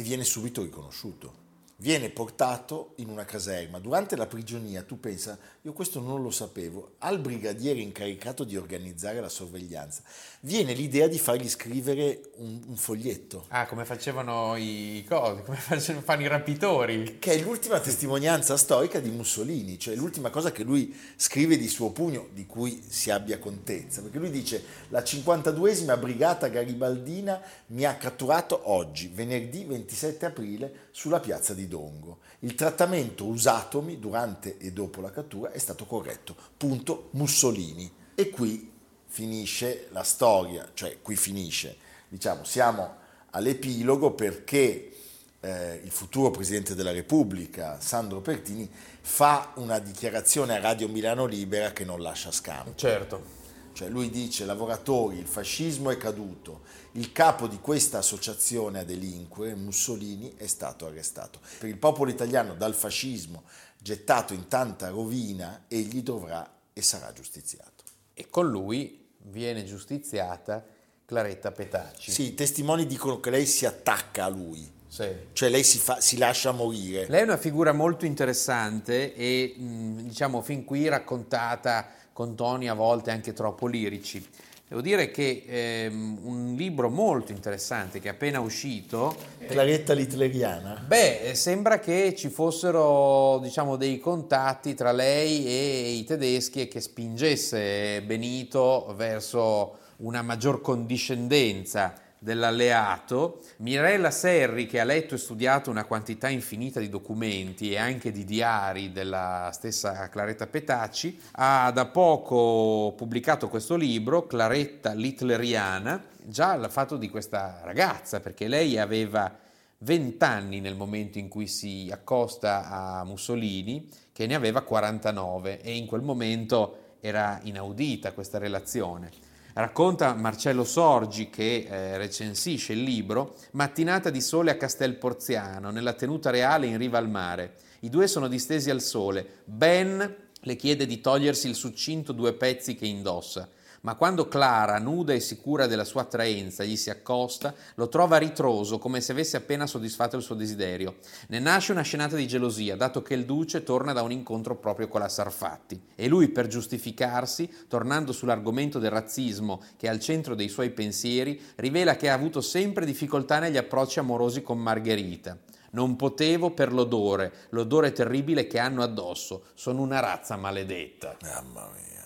e 0.00 0.02
viene 0.02 0.24
subito 0.24 0.62
riconosciuto. 0.62 1.48
Viene 1.80 2.10
portato 2.10 2.92
in 2.96 3.08
una 3.08 3.24
caserma. 3.24 3.78
Durante 3.78 4.14
la 4.14 4.26
prigionia, 4.26 4.82
tu 4.82 5.00
pensa, 5.00 5.38
io 5.62 5.72
questo 5.72 5.98
non 5.98 6.22
lo 6.22 6.30
sapevo, 6.30 6.96
al 6.98 7.18
brigadiere 7.20 7.80
incaricato 7.80 8.44
di 8.44 8.54
organizzare 8.56 9.18
la 9.20 9.30
sorveglianza 9.30 10.02
viene 10.40 10.74
l'idea 10.74 11.06
di 11.06 11.18
fargli 11.18 11.48
scrivere 11.48 12.20
un, 12.36 12.60
un 12.68 12.76
foglietto, 12.76 13.46
Ah, 13.48 13.66
come 13.66 13.84
facevano 13.84 14.56
i 14.56 15.04
cosi, 15.08 15.42
come 15.42 15.56
facevano, 15.56 16.04
fanno 16.04 16.22
i 16.22 16.28
rapitori. 16.28 17.18
che 17.18 17.32
è 17.32 17.38
l'ultima 17.42 17.80
testimonianza 17.80 18.56
storica 18.58 19.00
di 19.00 19.10
Mussolini, 19.10 19.78
cioè 19.78 19.94
l'ultima 19.94 20.28
cosa 20.30 20.52
che 20.52 20.62
lui 20.62 20.94
scrive 21.16 21.56
di 21.56 21.68
suo 21.68 21.90
pugno, 21.92 22.28
di 22.32 22.44
cui 22.46 22.82
si 22.86 23.10
abbia 23.10 23.38
contezza, 23.38 24.02
perché 24.02 24.18
lui 24.18 24.30
dice 24.30 24.62
la 24.88 25.00
52esima 25.00 25.98
brigata 25.98 26.48
garibaldina 26.48 27.40
mi 27.68 27.84
ha 27.84 27.96
catturato 27.96 28.70
oggi, 28.70 29.10
venerdì 29.12 29.64
27 29.64 30.26
aprile, 30.26 30.88
sulla 30.90 31.20
piazza 31.20 31.54
di 31.54 31.68
Dongo. 31.70 32.18
Il 32.40 32.54
trattamento 32.54 33.24
usatomi 33.24 33.98
durante 33.98 34.58
e 34.58 34.72
dopo 34.72 35.00
la 35.00 35.10
cattura 35.10 35.52
è 35.52 35.58
stato 35.58 35.86
corretto. 35.86 36.36
Punto 36.56 37.08
Mussolini. 37.12 37.90
E 38.14 38.28
qui 38.28 38.70
finisce 39.06 39.88
la 39.92 40.02
storia, 40.02 40.68
cioè 40.74 41.00
qui 41.00 41.16
finisce, 41.16 41.76
diciamo, 42.08 42.44
siamo 42.44 42.96
all'epilogo 43.30 44.12
perché 44.12 44.92
eh, 45.40 45.80
il 45.82 45.90
futuro 45.90 46.30
Presidente 46.30 46.74
della 46.74 46.92
Repubblica, 46.92 47.80
Sandro 47.80 48.20
Pertini, 48.20 48.68
fa 49.00 49.52
una 49.56 49.78
dichiarazione 49.78 50.56
a 50.56 50.60
Radio 50.60 50.88
Milano 50.88 51.24
Libera 51.24 51.72
che 51.72 51.84
non 51.84 52.02
lascia 52.02 52.30
scampo. 52.30 52.74
Certo. 52.74 53.38
Cioè 53.80 53.88
lui 53.88 54.10
dice 54.10 54.44
lavoratori, 54.44 55.16
il 55.16 55.26
fascismo 55.26 55.88
è 55.88 55.96
caduto, 55.96 56.64
il 56.92 57.12
capo 57.12 57.46
di 57.48 57.60
questa 57.60 57.96
associazione 57.96 58.80
a 58.80 58.84
delinquere, 58.84 59.54
Mussolini, 59.54 60.34
è 60.36 60.46
stato 60.46 60.84
arrestato. 60.84 61.38
Per 61.58 61.66
il 61.66 61.78
popolo 61.78 62.10
italiano 62.10 62.54
dal 62.56 62.74
fascismo 62.74 63.44
gettato 63.78 64.34
in 64.34 64.48
tanta 64.48 64.90
rovina, 64.90 65.64
egli 65.66 66.02
dovrà 66.02 66.46
e 66.74 66.82
sarà 66.82 67.10
giustiziato. 67.14 67.82
E 68.12 68.28
con 68.28 68.50
lui 68.50 69.12
viene 69.16 69.64
giustiziata 69.64 70.62
Claretta 71.06 71.50
Petacci. 71.50 72.10
Sì, 72.12 72.22
i 72.24 72.34
testimoni 72.34 72.84
dicono 72.84 73.18
che 73.18 73.30
lei 73.30 73.46
si 73.46 73.64
attacca 73.64 74.26
a 74.26 74.28
lui, 74.28 74.70
Sì. 74.88 75.08
cioè 75.32 75.48
lei 75.48 75.64
si, 75.64 75.78
fa- 75.78 76.02
si 76.02 76.18
lascia 76.18 76.52
morire. 76.52 77.06
Lei 77.08 77.20
è 77.20 77.24
una 77.24 77.38
figura 77.38 77.72
molto 77.72 78.04
interessante 78.04 79.14
e 79.14 79.54
diciamo 79.56 80.42
fin 80.42 80.66
qui 80.66 80.86
raccontata 80.86 81.94
con 82.12 82.34
toni 82.34 82.68
a 82.68 82.74
volte 82.74 83.10
anche 83.10 83.32
troppo 83.32 83.66
lirici. 83.66 84.26
Devo 84.70 84.82
dire 84.82 85.10
che 85.10 85.42
ehm, 85.48 86.20
un 86.22 86.54
libro 86.56 86.88
molto 86.90 87.32
interessante 87.32 87.98
che 87.98 88.06
è 88.06 88.12
appena 88.12 88.38
uscito, 88.38 89.16
Claretta 89.44 89.94
l'hitleriana? 89.94 90.84
beh, 90.86 91.30
eh, 91.30 91.34
sembra 91.34 91.80
che 91.80 92.14
ci 92.16 92.28
fossero 92.28 93.40
diciamo 93.42 93.74
dei 93.74 93.98
contatti 93.98 94.74
tra 94.74 94.92
lei 94.92 95.44
e 95.44 95.90
i 95.90 96.04
tedeschi 96.04 96.60
e 96.60 96.68
che 96.68 96.80
spingesse 96.80 98.00
Benito 98.02 98.94
verso 98.96 99.78
una 99.96 100.22
maggior 100.22 100.60
condiscendenza 100.60 101.92
dell'alleato. 102.20 103.40
Mirella 103.56 104.10
Serri, 104.12 104.66
che 104.66 104.78
ha 104.78 104.84
letto 104.84 105.16
e 105.16 105.18
studiato 105.18 105.70
una 105.70 105.84
quantità 105.84 106.28
infinita 106.28 106.78
di 106.78 106.88
documenti 106.88 107.72
e 107.72 107.78
anche 107.78 108.12
di 108.12 108.24
diari 108.24 108.92
della 108.92 109.50
stessa 109.52 110.08
Claretta 110.08 110.46
Petacci, 110.46 111.18
ha 111.32 111.72
da 111.72 111.86
poco 111.86 112.92
pubblicato 112.96 113.48
questo 113.48 113.74
libro, 113.74 114.26
Claretta 114.26 114.92
l'Hitleriana, 114.92 116.04
già 116.22 116.52
al 116.52 116.70
fatto 116.70 116.96
di 116.96 117.08
questa 117.08 117.60
ragazza, 117.64 118.20
perché 118.20 118.46
lei 118.46 118.78
aveva 118.78 119.36
20 119.78 120.22
anni 120.24 120.60
nel 120.60 120.76
momento 120.76 121.18
in 121.18 121.28
cui 121.28 121.46
si 121.46 121.88
accosta 121.90 122.68
a 122.68 123.04
Mussolini, 123.04 123.88
che 124.12 124.26
ne 124.26 124.34
aveva 124.34 124.60
49 124.60 125.62
e 125.62 125.74
in 125.74 125.86
quel 125.86 126.02
momento 126.02 126.96
era 127.00 127.40
inaudita 127.42 128.12
questa 128.12 128.36
relazione. 128.36 129.28
Racconta 129.52 130.14
Marcello 130.14 130.62
Sorgi 130.62 131.28
che 131.28 131.66
eh, 131.68 131.96
recensisce 131.96 132.72
il 132.72 132.82
libro 132.82 133.36
Mattinata 133.52 134.08
di 134.08 134.20
sole 134.20 134.52
a 134.52 134.56
Castel 134.56 134.94
Porziano, 134.94 135.70
nella 135.70 135.94
tenuta 135.94 136.30
reale 136.30 136.66
in 136.66 136.78
riva 136.78 136.98
al 136.98 137.08
mare. 137.08 137.56
I 137.80 137.88
due 137.88 138.06
sono 138.06 138.28
distesi 138.28 138.70
al 138.70 138.80
sole. 138.80 139.40
Ben 139.44 140.16
le 140.42 140.56
chiede 140.56 140.86
di 140.86 141.00
togliersi 141.00 141.48
il 141.48 141.56
succinto 141.56 142.12
due 142.12 142.32
pezzi 142.32 142.76
che 142.76 142.86
indossa. 142.86 143.48
Ma 143.82 143.94
quando 143.94 144.28
Clara, 144.28 144.78
nuda 144.78 145.14
e 145.14 145.20
sicura 145.20 145.66
della 145.66 145.84
sua 145.84 146.02
attraenza, 146.02 146.64
gli 146.64 146.76
si 146.76 146.90
accosta, 146.90 147.54
lo 147.76 147.88
trova 147.88 148.18
ritroso, 148.18 148.78
come 148.78 149.00
se 149.00 149.12
avesse 149.12 149.38
appena 149.38 149.66
soddisfatto 149.66 150.16
il 150.16 150.22
suo 150.22 150.34
desiderio. 150.34 150.96
Ne 151.28 151.38
nasce 151.38 151.72
una 151.72 151.80
scenata 151.80 152.14
di 152.14 152.28
gelosia, 152.28 152.76
dato 152.76 153.00
che 153.00 153.14
il 153.14 153.24
duce 153.24 153.62
torna 153.62 153.94
da 153.94 154.02
un 154.02 154.12
incontro 154.12 154.56
proprio 154.56 154.88
con 154.88 155.00
la 155.00 155.08
Sarfatti. 155.08 155.80
E 155.94 156.08
lui, 156.08 156.28
per 156.28 156.46
giustificarsi, 156.46 157.50
tornando 157.68 158.12
sull'argomento 158.12 158.78
del 158.78 158.90
razzismo, 158.90 159.62
che 159.78 159.86
è 159.86 159.90
al 159.90 160.00
centro 160.00 160.34
dei 160.34 160.48
suoi 160.48 160.70
pensieri, 160.70 161.40
rivela 161.56 161.96
che 161.96 162.10
ha 162.10 162.14
avuto 162.14 162.42
sempre 162.42 162.84
difficoltà 162.84 163.38
negli 163.38 163.56
approcci 163.56 163.98
amorosi 163.98 164.42
con 164.42 164.58
Margherita. 164.58 165.38
Non 165.72 165.96
potevo 165.96 166.50
per 166.50 166.72
l'odore, 166.72 167.32
l'odore 167.50 167.92
terribile 167.92 168.46
che 168.46 168.58
hanno 168.58 168.82
addosso. 168.82 169.44
Sono 169.54 169.80
una 169.80 170.00
razza 170.00 170.36
maledetta. 170.36 171.16
Mamma 171.22 171.70
mia. 171.72 171.99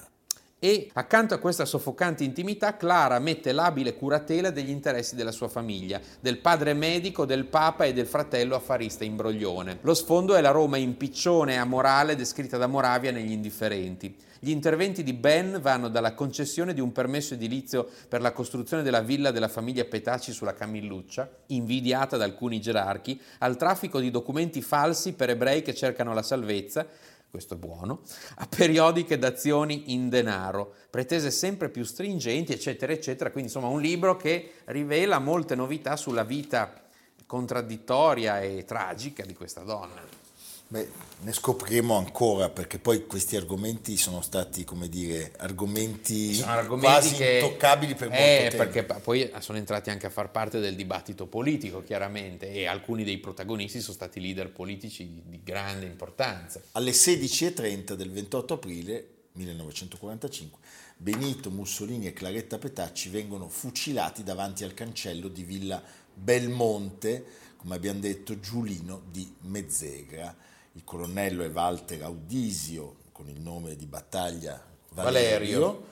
E 0.64 0.88
accanto 0.94 1.34
a 1.34 1.38
questa 1.38 1.66
soffocante 1.66 2.24
intimità, 2.24 2.78
Clara 2.78 3.18
mette 3.18 3.52
l'abile 3.52 3.94
curatela 3.94 4.48
degli 4.48 4.70
interessi 4.70 5.14
della 5.14 5.30
sua 5.30 5.48
famiglia, 5.48 6.00
del 6.20 6.38
padre 6.38 6.72
medico, 6.72 7.26
del 7.26 7.44
papa 7.44 7.84
e 7.84 7.92
del 7.92 8.06
fratello 8.06 8.54
affarista 8.54 9.04
imbroglione. 9.04 9.80
Lo 9.82 9.92
sfondo 9.92 10.34
è 10.34 10.40
la 10.40 10.52
Roma 10.52 10.78
impiccione 10.78 11.52
e 11.52 11.56
amorale 11.56 12.16
descritta 12.16 12.56
da 12.56 12.66
Moravia 12.66 13.12
negli 13.12 13.32
Indifferenti. 13.32 14.16
Gli 14.40 14.48
interventi 14.48 15.02
di 15.02 15.12
Ben 15.12 15.58
vanno 15.60 15.88
dalla 15.88 16.14
concessione 16.14 16.72
di 16.72 16.80
un 16.80 16.92
permesso 16.92 17.34
edilizio 17.34 17.86
per 18.08 18.22
la 18.22 18.32
costruzione 18.32 18.82
della 18.82 19.00
villa 19.00 19.30
della 19.30 19.48
famiglia 19.48 19.84
Petacci 19.84 20.32
sulla 20.32 20.54
Camilluccia, 20.54 21.28
invidiata 21.48 22.16
da 22.16 22.24
alcuni 22.24 22.58
gerarchi, 22.60 23.20
al 23.38 23.58
traffico 23.58 24.00
di 24.00 24.10
documenti 24.10 24.62
falsi 24.62 25.12
per 25.12 25.28
ebrei 25.28 25.60
che 25.60 25.74
cercano 25.74 26.14
la 26.14 26.22
salvezza, 26.22 26.86
questo 27.34 27.54
è 27.54 27.56
buono, 27.56 28.02
a 28.36 28.46
periodiche 28.46 29.18
d'azioni 29.18 29.92
in 29.92 30.08
denaro, 30.08 30.72
pretese 30.88 31.32
sempre 31.32 31.68
più 31.68 31.82
stringenti, 31.82 32.52
eccetera, 32.52 32.92
eccetera. 32.92 33.32
Quindi 33.32 33.50
insomma 33.50 33.66
un 33.66 33.80
libro 33.80 34.16
che 34.16 34.52
rivela 34.66 35.18
molte 35.18 35.56
novità 35.56 35.96
sulla 35.96 36.22
vita 36.22 36.80
contraddittoria 37.26 38.40
e 38.40 38.64
tragica 38.64 39.24
di 39.24 39.34
questa 39.34 39.62
donna. 39.62 40.23
Beh, 40.66 40.88
ne 41.20 41.32
scopriremo 41.32 41.96
ancora 41.96 42.48
perché 42.48 42.78
poi 42.78 43.06
questi 43.06 43.36
argomenti 43.36 43.96
sono 43.96 44.20
stati, 44.22 44.64
come 44.64 44.88
dire, 44.88 45.32
argomenti, 45.36 46.42
argomenti 46.44 46.86
quasi 46.86 47.14
che, 47.14 47.38
intoccabili 47.40 47.94
per 47.94 48.08
molto 48.08 48.22
eh, 48.22 48.48
tempo. 48.50 48.56
perché 48.56 48.82
poi 49.00 49.30
sono 49.38 49.58
entrati 49.58 49.90
anche 49.90 50.06
a 50.06 50.10
far 50.10 50.30
parte 50.30 50.58
del 50.58 50.74
dibattito 50.74 51.26
politico, 51.26 51.82
chiaramente, 51.82 52.50
e 52.50 52.66
alcuni 52.66 53.04
dei 53.04 53.18
protagonisti 53.18 53.80
sono 53.80 53.94
stati 53.94 54.20
leader 54.20 54.50
politici 54.50 55.06
di, 55.06 55.22
di 55.26 55.40
grande 55.44 55.86
importanza. 55.86 56.60
Alle 56.72 56.90
16.30 56.90 57.92
del 57.92 58.10
28 58.10 58.54
aprile 58.54 59.08
1945 59.32 60.58
Benito 60.96 61.50
Mussolini 61.50 62.06
e 62.06 62.12
Claretta 62.12 62.56
Petacci 62.56 63.08
vengono 63.08 63.48
fucilati 63.48 64.22
davanti 64.22 64.62
al 64.64 64.74
cancello 64.74 65.28
di 65.28 65.42
Villa 65.42 65.82
Belmonte, 66.14 67.24
come 67.56 67.74
abbiamo 67.74 67.98
detto, 67.98 68.38
Giulino 68.38 69.02
di 69.10 69.30
Mezzegra. 69.40 70.34
Il 70.76 70.82
colonnello 70.84 71.44
è 71.44 71.50
Walter 71.50 72.02
Audisio, 72.02 72.96
con 73.12 73.28
il 73.28 73.40
nome 73.40 73.76
di 73.76 73.86
battaglia 73.86 74.60
Valerio. 74.90 75.60
Valerio. 75.60 75.86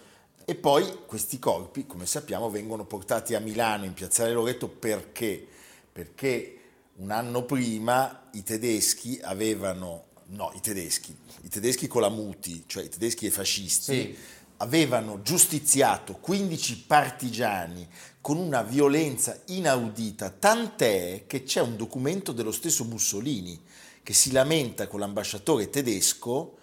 E 0.45 0.57
poi 0.57 0.85
questi 1.07 1.39
corpi, 1.39 1.87
come 1.87 2.05
sappiamo, 2.05 2.51
vengono 2.51 2.85
portati 2.85 3.35
a 3.37 3.41
Milano, 3.41 3.85
in 3.85 3.95
Piazzale 3.95 4.33
Loreto, 4.33 4.67
perché? 4.67 5.47
Perché 5.93 6.59
un 6.97 7.13
anno 7.13 7.45
prima 7.45 8.29
i 8.33 8.43
tedeschi 8.43 9.21
avevano, 9.23 10.07
no, 10.31 10.51
i 10.57 10.61
tedeschi, 10.61 11.17
i 11.43 11.49
tedeschi 11.49 11.87
con 11.87 12.01
la 12.03 12.09
Muti, 12.09 12.65
cioè 12.67 12.83
i 12.83 12.89
tedeschi 12.89 13.27
e 13.27 13.31
fascisti, 13.31 13.93
Sì. 13.95 14.17
avevano 14.57 15.23
giustiziato 15.23 16.15
15 16.15 16.81
partigiani 16.89 17.87
con 18.21 18.37
una 18.37 18.63
violenza 18.63 19.41
inaudita, 19.47 20.31
tant'è 20.31 21.23
che 21.29 21.45
c'è 21.45 21.61
un 21.61 21.77
documento 21.77 22.33
dello 22.33 22.53
stesso 22.53 22.83
Mussolini 22.85 23.61
che 24.03 24.13
si 24.13 24.33
lamenta 24.33 24.87
con 24.87 25.01
l'ambasciatore 25.01 25.71
tedesco 25.71 26.57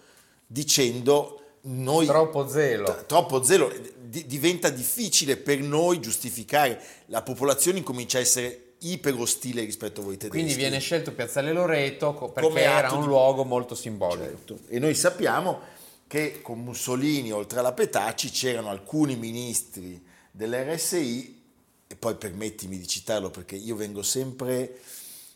dicendo 0.46 1.36
noi 1.62 2.06
Troppo 2.06 2.48
zelo. 2.48 2.84
T- 2.86 3.06
troppo 3.06 3.42
zelo, 3.42 3.72
di- 3.98 4.26
diventa 4.26 4.70
difficile 4.70 5.36
per 5.36 5.60
noi 5.60 6.00
giustificare, 6.00 6.80
la 7.06 7.22
popolazione 7.22 7.78
incomincia 7.78 8.18
a 8.18 8.22
essere 8.22 8.64
iper 8.78 9.14
ostile 9.14 9.62
rispetto 9.62 10.00
a 10.00 10.04
voi 10.04 10.16
tedeschi. 10.16 10.38
Quindi 10.38 10.54
viene 10.54 10.78
scelto 10.78 11.12
Piazzale 11.12 11.52
Loreto 11.52 12.14
perché 12.14 12.40
Come 12.48 12.62
era 12.62 12.90
un 12.92 13.02
di- 13.02 13.06
luogo 13.06 13.44
molto 13.44 13.74
simbolico. 13.74 14.24
Certo. 14.24 14.58
E 14.68 14.78
noi 14.78 14.94
sappiamo 14.94 15.60
che 16.06 16.40
con 16.40 16.60
Mussolini, 16.60 17.30
oltre 17.30 17.58
alla 17.58 17.72
Petacci, 17.72 18.30
c'erano 18.30 18.70
alcuni 18.70 19.16
ministri 19.16 20.02
dell'RSI, 20.30 21.42
e 21.86 21.96
poi 21.96 22.14
permettimi 22.14 22.78
di 22.78 22.86
citarlo 22.86 23.30
perché 23.30 23.56
io 23.56 23.74
vengo 23.76 24.02
sempre 24.02 24.78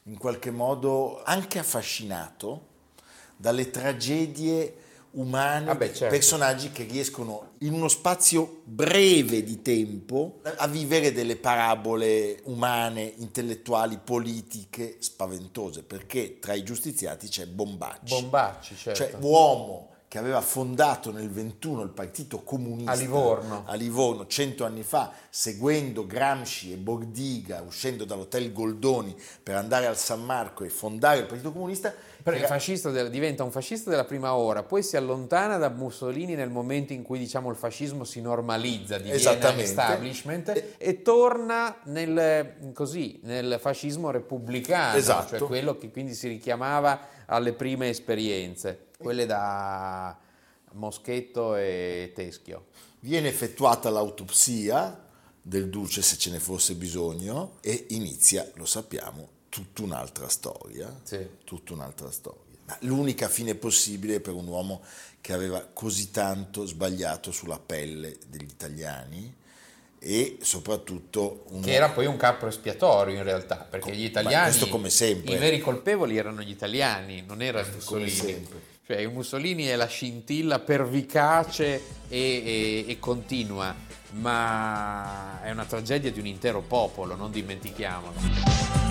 in 0.04 0.18
qualche 0.18 0.50
modo 0.50 1.22
anche 1.24 1.58
affascinato 1.58 2.72
dalle 3.36 3.70
tragedie 3.70 4.76
umane, 5.12 5.70
Ah 5.70 5.74
beh, 5.74 5.94
certo. 5.94 6.14
personaggi 6.14 6.72
che 6.72 6.84
riescono 6.84 7.52
in 7.58 7.72
uno 7.72 7.88
spazio 7.88 8.62
breve 8.64 9.42
di 9.44 9.62
tempo 9.62 10.40
a 10.56 10.66
vivere 10.66 11.12
delle 11.12 11.36
parabole 11.36 12.40
umane, 12.44 13.02
intellettuali, 13.18 13.98
politiche 14.02 14.96
spaventose, 14.98 15.82
perché 15.84 16.38
tra 16.38 16.52
i 16.54 16.64
giustiziati 16.64 17.28
c'è 17.28 17.46
Bombacci. 17.46 18.20
Bombacci, 18.20 18.76
certo. 18.76 19.04
Cioè, 19.04 19.16
uomo 19.20 19.93
che 20.14 20.20
aveva 20.20 20.42
fondato 20.42 21.10
nel 21.10 21.28
21 21.28 21.82
il 21.82 21.88
Partito 21.88 22.44
Comunista 22.44 22.92
A 22.92 22.94
Livorno. 22.94 23.64
a 23.66 23.74
Livorno 23.74 24.28
cento 24.28 24.64
anni 24.64 24.84
fa, 24.84 25.10
seguendo 25.28 26.06
Gramsci 26.06 26.72
e 26.72 26.76
Bordiga, 26.76 27.62
uscendo 27.62 28.04
dall'hotel 28.04 28.52
Goldoni 28.52 29.12
per 29.42 29.56
andare 29.56 29.86
al 29.86 29.96
San 29.96 30.24
Marco 30.24 30.62
e 30.62 30.68
fondare 30.68 31.18
il 31.18 31.26
Partito 31.26 31.50
Comunista. 31.50 31.92
Perché 32.24 33.10
diventa 33.10 33.44
un 33.44 33.50
fascista 33.50 33.90
della 33.90 34.04
prima 34.04 34.34
ora, 34.34 34.62
poi 34.62 34.82
si 34.82 34.96
allontana 34.96 35.58
da 35.58 35.68
Mussolini 35.68 36.34
nel 36.34 36.48
momento 36.48 36.94
in 36.94 37.02
cui 37.02 37.18
diciamo, 37.18 37.50
il 37.50 37.56
fascismo 37.56 38.04
si 38.04 38.22
normalizza, 38.22 38.96
diviene 38.96 39.62
establishment 39.62 40.74
e, 40.78 41.02
torna 41.02 41.76
nel, 41.84 42.72
così, 42.72 43.20
nel 43.24 43.58
fascismo 43.60 44.10
repubblicano, 44.10 44.96
Esatto. 44.96 45.36
cioè 45.36 45.46
quello 45.46 45.76
che 45.76 45.90
quindi 45.90 46.14
si 46.14 46.28
richiamava 46.28 47.08
alle 47.26 47.52
prime 47.52 47.90
esperienze, 47.90 48.86
quelle 48.96 49.26
da 49.26 50.16
Moschetto 50.72 51.56
e 51.56 52.12
Teschio. 52.14 52.68
Viene 53.00 53.28
effettuata 53.28 53.90
l'autopsia 53.90 54.98
del 55.42 55.68
duce 55.68 56.00
se 56.00 56.16
ce 56.16 56.30
ne 56.30 56.38
fosse 56.38 56.74
bisogno 56.74 57.58
e 57.60 57.84
inizia, 57.90 58.50
lo 58.54 58.64
sappiamo, 58.64 59.28
tutta 59.54 59.82
un'altra 59.82 60.28
storia. 60.28 60.92
Sì. 61.04 61.24
Tutta 61.44 61.74
un'altra 61.74 62.10
storia. 62.10 62.40
Ma 62.66 62.76
l'unica 62.80 63.28
fine 63.28 63.54
possibile 63.54 64.18
per 64.18 64.34
un 64.34 64.48
uomo 64.48 64.80
che 65.20 65.32
aveva 65.32 65.64
così 65.72 66.10
tanto 66.10 66.66
sbagliato 66.66 67.30
sulla 67.30 67.60
pelle 67.64 68.16
degli 68.26 68.48
italiani 68.50 69.32
e 70.00 70.38
soprattutto 70.40 71.44
un 71.50 71.60
Che 71.62 71.72
era 71.72 71.90
poi 71.90 72.06
un 72.06 72.16
capro 72.16 72.48
espiatorio 72.48 73.14
in 73.14 73.22
realtà, 73.22 73.56
perché 73.58 73.90
Com- 73.90 73.98
gli 73.98 74.04
italiani, 74.04 74.48
questo 74.48 74.68
come 74.68 74.90
sempre. 74.90 75.34
i 75.34 75.38
veri 75.38 75.60
colpevoli 75.60 76.16
erano 76.16 76.42
gli 76.42 76.50
italiani, 76.50 77.22
non 77.24 77.40
era 77.40 77.64
Mussolini. 77.72 78.48
Cioè 78.86 79.06
Mussolini 79.06 79.64
è 79.66 79.76
la 79.76 79.86
scintilla 79.86 80.58
pervicace 80.58 81.80
e, 82.08 82.18
e- 82.18 82.84
e 82.88 82.98
continua, 82.98 83.72
ma 84.14 85.40
è 85.42 85.50
una 85.52 85.64
tragedia 85.64 86.10
di 86.10 86.18
un 86.18 86.26
intero 86.26 86.60
popolo, 86.60 87.14
non 87.14 87.30
dimentichiamolo. 87.30 88.83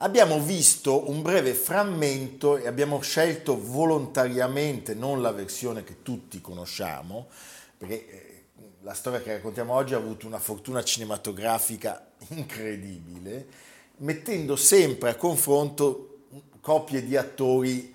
Abbiamo 0.00 0.38
visto 0.40 1.08
un 1.08 1.22
breve 1.22 1.54
frammento 1.54 2.58
e 2.58 2.66
abbiamo 2.66 3.00
scelto 3.00 3.58
volontariamente 3.58 4.92
non 4.94 5.22
la 5.22 5.32
versione 5.32 5.84
che 5.84 6.02
tutti 6.02 6.42
conosciamo, 6.42 7.28
perché 7.78 8.06
eh, 8.06 8.44
la 8.82 8.92
storia 8.92 9.22
che 9.22 9.32
raccontiamo 9.32 9.72
oggi 9.72 9.94
ha 9.94 9.96
avuto 9.96 10.26
una 10.26 10.38
fortuna 10.38 10.84
cinematografica 10.84 12.08
incredibile, 12.28 13.46
mettendo 13.98 14.54
sempre 14.56 15.08
a 15.10 15.14
confronto 15.14 16.24
coppie 16.60 17.02
di 17.02 17.16
attori 17.16 17.94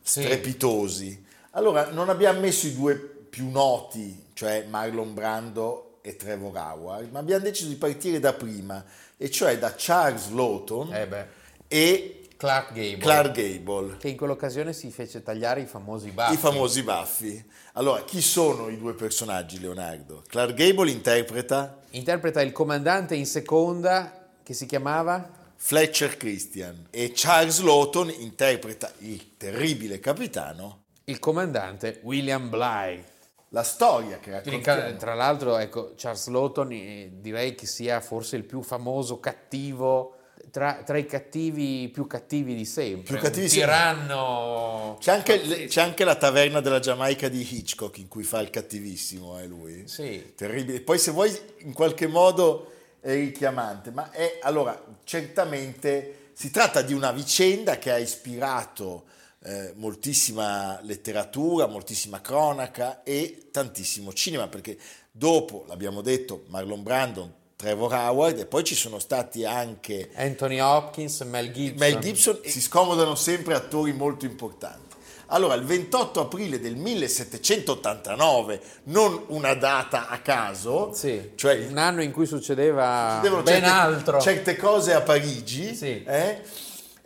Sì. 0.00 0.22
strepitosi. 0.22 1.22
Allora, 1.50 1.90
non 1.90 2.08
abbiamo 2.08 2.40
messo 2.40 2.66
i 2.66 2.74
due 2.74 2.94
più 2.96 3.50
noti, 3.50 4.24
cioè 4.32 4.64
Marlon 4.70 5.12
Brando 5.12 5.98
e 6.00 6.16
Trevor 6.16 6.56
Howard, 6.56 7.10
ma 7.10 7.18
abbiamo 7.18 7.44
deciso 7.44 7.68
di 7.68 7.74
partire 7.76 8.20
da 8.20 8.32
prima, 8.32 8.82
e 9.16 9.30
cioè 9.30 9.58
da 9.58 9.74
Charles 9.76 10.30
Lawton 10.30 10.92
Eh 10.94 11.26
e 11.68 12.20
Clark 12.36 12.74
Gable, 12.74 12.98
Clark 12.98 13.32
Gable, 13.32 13.96
che 13.96 14.08
in 14.08 14.16
quell'occasione 14.16 14.74
si 14.74 14.90
fece 14.90 15.22
tagliare 15.22 15.62
i 15.62 15.66
famosi 15.66 16.10
baffi. 16.10 16.34
i 16.34 16.36
famosi 16.36 16.82
baffi. 16.82 17.44
Allora, 17.72 18.04
chi 18.04 18.20
sono 18.20 18.68
i 18.68 18.78
due 18.78 18.92
personaggi, 18.92 19.58
Leonardo? 19.58 20.22
Clark 20.28 20.52
Gable 20.54 20.90
interpreta 20.90 21.78
Interpreta 21.90 22.42
il 22.42 22.52
comandante 22.52 23.14
in 23.14 23.24
seconda 23.24 24.28
che 24.42 24.52
si 24.52 24.66
chiamava 24.66 25.28
Fletcher 25.56 26.18
Christian 26.18 26.88
e 26.90 27.12
Charles 27.14 27.60
Lawton 27.60 28.10
interpreta 28.18 28.92
il 28.98 29.36
terribile 29.38 29.98
capitano. 29.98 30.82
il 31.04 31.18
comandante 31.18 32.00
William 32.02 32.50
Bligh. 32.50 33.02
La 33.50 33.62
storia 33.62 34.18
che 34.18 34.30
raccontiamo. 34.30 34.96
Tra 34.96 35.14
l'altro, 35.14 35.56
ecco, 35.56 35.92
Charles 35.96 36.26
Lawton 36.28 36.72
eh, 36.72 37.10
direi 37.20 37.54
che 37.54 37.66
sia 37.66 38.00
forse 38.00 38.36
il 38.36 38.44
più 38.44 38.62
famoso 38.62 39.20
cattivo 39.20 40.14
tra, 40.50 40.82
tra 40.84 40.98
i 40.98 41.06
cattivi 41.06 41.88
più 41.92 42.06
cattivi 42.06 42.54
di 42.54 42.64
sempre. 42.64 43.14
Più 43.14 43.22
cattivi 43.22 43.46
un 43.46 43.50
tiranno. 43.50 44.96
C'è 45.00 45.12
anche, 45.12 45.66
c'è 45.66 45.82
anche 45.82 46.04
la 46.04 46.16
taverna 46.16 46.60
della 46.60 46.80
Giamaica 46.80 47.28
di 47.28 47.46
Hitchcock 47.48 47.98
in 47.98 48.08
cui 48.08 48.22
fa 48.22 48.40
il 48.40 48.50
cattivissimo, 48.50 49.38
è 49.38 49.46
lui. 49.46 49.86
Sì. 49.86 50.32
Terribile. 50.34 50.80
Poi 50.80 50.98
se 50.98 51.10
vuoi 51.10 51.36
in 51.58 51.72
qualche 51.72 52.06
modo 52.06 52.72
è 53.00 53.12
richiamante, 53.12 53.90
ma 53.90 54.10
è 54.10 54.38
allora 54.42 54.82
certamente 55.04 56.30
si 56.32 56.50
tratta 56.50 56.82
di 56.82 56.92
una 56.92 57.12
vicenda 57.12 57.78
che 57.78 57.92
ha 57.92 57.98
ispirato 57.98 59.04
eh, 59.46 59.72
moltissima 59.76 60.78
letteratura, 60.82 61.66
moltissima 61.66 62.20
cronaca 62.20 63.02
e 63.04 63.48
tantissimo 63.52 64.12
cinema, 64.12 64.48
perché 64.48 64.76
dopo, 65.12 65.64
l'abbiamo 65.68 66.00
detto, 66.00 66.44
Marlon 66.48 66.82
Brandon, 66.82 67.32
Trevor 67.54 67.92
Howard 67.92 68.38
e 68.40 68.46
poi 68.46 68.64
ci 68.64 68.74
sono 68.74 68.98
stati 68.98 69.44
anche 69.44 70.10
Anthony 70.14 70.58
Hopkins, 70.58 71.20
Mel 71.22 71.52
Gibson. 71.52 71.78
Mel 71.78 71.98
Gibson 72.00 72.38
e 72.42 72.50
si 72.50 72.60
scomodano 72.60 73.14
sempre 73.14 73.54
attori 73.54 73.92
molto 73.92 74.24
importanti. 74.26 74.84
Allora, 75.28 75.54
il 75.54 75.64
28 75.64 76.20
aprile 76.20 76.60
del 76.60 76.76
1789, 76.76 78.60
non 78.84 79.24
una 79.28 79.54
data 79.54 80.08
a 80.08 80.20
caso, 80.20 80.92
Sì, 80.92 81.32
cioè 81.34 81.66
un 81.68 81.78
anno 81.78 82.02
in 82.02 82.12
cui 82.12 82.26
succedeva 82.26 83.18
ben 83.22 83.42
certe, 83.44 83.64
altro. 83.64 84.20
certe 84.20 84.56
cose 84.56 84.92
a 84.92 85.00
Parigi, 85.00 85.74
Sì. 85.74 86.04
eh, 86.04 86.42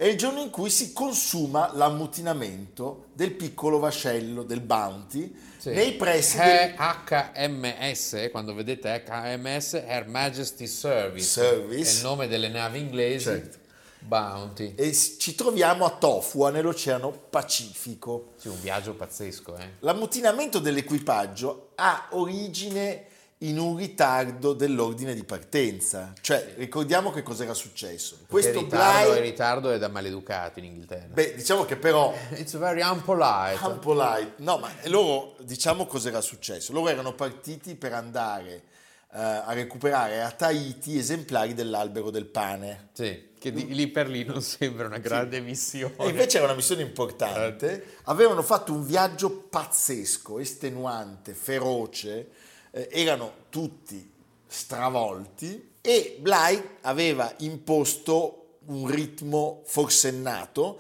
è 0.01 0.07
il 0.07 0.17
giorno 0.17 0.41
in 0.41 0.49
cui 0.49 0.71
si 0.71 0.95
consuma 0.95 1.73
l'ammutinamento 1.75 3.09
del 3.13 3.33
piccolo 3.33 3.79
vascello 3.79 4.43
del 4.45 4.63
Bounty 4.63 5.31
Sì. 5.59 5.73
nei 5.73 5.93
pressi 5.93 6.39
del, 6.39 6.75
HMS, 6.75 8.29
quando 8.31 8.55
vedete 8.55 9.05
HMS, 9.07 9.75
Her 9.87 10.07
Majesty 10.09 10.67
Service, 10.67 11.27
Service. 11.27 11.91
è 11.91 11.97
il 11.97 12.03
nome 12.03 12.29
delle 12.29 12.49
navi 12.49 12.79
inglesi, 12.79 13.25
Certo. 13.25 13.59
Bounty. 13.99 14.73
e 14.75 14.95
ci 14.95 15.35
troviamo 15.35 15.85
a 15.85 15.91
Tofua 15.91 16.49
nell'Oceano 16.51 17.11
Pacifico. 17.11 18.33
Sì, 18.39 18.49
un 18.49 18.59
viaggio 18.59 18.95
pazzesco, 18.95 19.55
eh. 19.59 19.73
L'ammutinamento 19.81 20.61
dell'equipaggio 20.61 21.73
ha 21.75 22.07
origine 22.13 23.05
in 23.43 23.59
un 23.59 23.77
ritardo 23.77 24.53
dell'ordine 24.53 25.15
di 25.15 25.25
partenza. 25.25 26.13
Cioè, 26.21 26.55
ricordiamo 26.57 27.11
che 27.11 27.23
cos'era 27.23 27.55
successo. 27.55 28.19
Questo 28.29 28.59
il 28.59 28.65
ritardo, 28.65 29.13
Bligh, 29.13 29.23
ritardo 29.23 29.71
è 29.71 29.79
da 29.79 29.89
maleducati 29.89 30.59
in 30.59 30.67
Inghilterra. 30.67 31.07
beh, 31.15 31.35
diciamo 31.37 31.65
che 31.65 31.77
però 31.77 32.15
It's 32.37 32.57
very 32.59 32.83
unpolite. 32.83 33.65
Unpolite. 33.65 34.35
No, 34.45 34.59
ma 34.59 34.71
loro, 34.85 35.37
diciamo 35.41 35.87
cos'era 35.87 36.21
successo. 36.21 36.73
Loro 36.73 36.89
erano 36.89 37.15
partiti 37.15 37.77
per 37.77 37.95
andare 37.95 38.63
eh, 39.13 39.19
a 39.19 39.53
recuperare 39.53 40.23
a 40.23 40.31
Tahiti 40.31 40.99
esemplari 40.99 41.55
dell'albero 41.55 42.11
del 42.11 42.27
pane. 42.27 42.89
Sì, 42.93 43.31
che 43.39 43.53
di- 43.53 43.73
lì 43.75 43.87
per 43.89 44.09
lì 44.09 44.23
non 44.23 44.43
sembra 44.43 44.87
una 44.87 44.99
grande 44.99 45.41
missione. 45.41 45.95
E 45.97 46.09
invece 46.11 46.37
era 46.37 46.47
una 46.47 46.57
missione 46.57 46.83
importante. 46.83 47.97
Avevano 48.05 48.43
fatto 48.43 48.73
un 48.75 48.85
viaggio 48.85 49.31
pazzesco, 49.31 50.39
estenuante, 50.39 51.33
feroce. 51.33 52.29
Eh, 52.71 52.89
erano 52.91 53.33
tutti 53.49 54.11
stravolti 54.47 55.71
e 55.81 56.19
Bly 56.21 56.77
aveva 56.83 57.35
imposto 57.39 58.59
un 58.67 58.87
ritmo 58.87 59.63
forsennato 59.65 60.79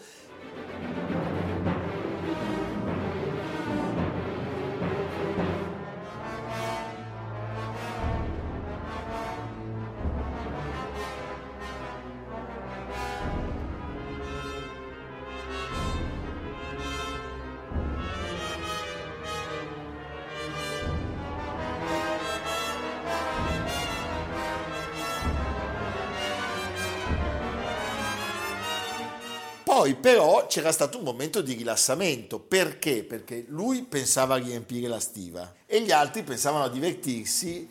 c'era 30.50 30.72
stato 30.72 30.98
un 30.98 31.04
momento 31.04 31.40
di 31.40 31.54
rilassamento, 31.54 32.40
perché? 32.40 33.04
Perché 33.04 33.44
lui 33.48 33.82
pensava 33.84 34.34
a 34.34 34.38
riempire 34.38 34.88
la 34.88 34.98
stiva 34.98 35.54
e 35.64 35.80
gli 35.80 35.92
altri 35.92 36.24
pensavano 36.24 36.64
a 36.64 36.68
divertirsi, 36.68 37.68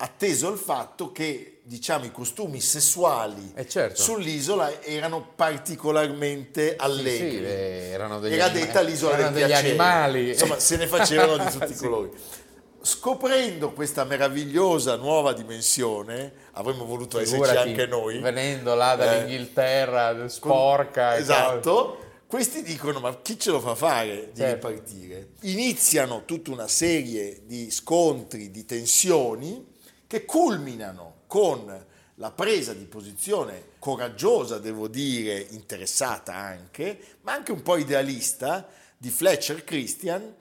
atteso 0.00 0.50
il 0.52 0.58
fatto 0.58 1.12
che 1.12 1.60
diciamo 1.62 2.04
i 2.06 2.10
costumi 2.12 2.60
sessuali 2.60 3.52
Eh, 3.54 3.68
certo. 3.68 4.02
sull'isola 4.02 4.82
erano 4.82 5.32
particolarmente 5.34 6.74
allegri. 6.76 7.30
sì, 7.36 7.44
eh, 7.44 7.88
erano 7.92 8.18
degli 8.20 8.34
Era 8.34 8.46
anima- 8.46 8.64
detta 8.66 8.80
l'isola 8.80 9.14
erano 9.18 9.34
degli 9.34 9.44
piacere. 9.46 9.68
animali. 9.68 10.28
Insomma, 10.30 10.58
se 10.58 10.76
ne 10.76 10.86
facevano 10.88 11.44
di 11.44 11.50
tutti 11.56 11.72
i 11.72 11.74
Sì. 11.74 11.82
colori. 11.84 12.10
Scoprendo 12.80 13.72
questa 13.72 14.04
meravigliosa 14.04 14.94
nuova 14.96 15.32
dimensione, 15.32 16.32
avremmo 16.52 16.84
voluto 16.84 17.18
esserci 17.18 17.42
Figurati, 17.42 17.68
anche 17.70 17.86
noi. 17.86 18.18
Venendo 18.20 18.74
là 18.74 18.94
dall'Inghilterra, 18.94 20.14
Con- 20.14 20.28
sporca. 20.30 21.16
Esatto. 21.16 21.98
Questi 22.28 22.62
dicono: 22.62 23.00
Ma 23.00 23.22
chi 23.22 23.38
ce 23.38 23.50
lo 23.50 23.58
fa 23.58 23.74
fare 23.74 24.32
di 24.32 24.40
Certo. 24.40 24.68
ripartire? 24.68 25.30
Iniziano 25.40 26.26
tutta 26.26 26.50
una 26.50 26.68
serie 26.68 27.40
di 27.46 27.70
scontri, 27.70 28.50
di 28.50 28.66
tensioni 28.66 29.66
che 30.06 30.26
culminano 30.26 31.22
con 31.26 31.86
la 32.16 32.30
presa 32.30 32.74
di 32.74 32.84
posizione 32.84 33.70
coraggiosa, 33.78 34.58
devo 34.58 34.88
dire, 34.88 35.38
interessata 35.50 36.34
anche, 36.34 37.00
ma 37.22 37.32
anche 37.32 37.52
un 37.52 37.62
po' 37.62 37.78
idealista 37.78 38.68
di 38.98 39.08
Fletcher 39.08 39.64
Christian, 39.64 40.34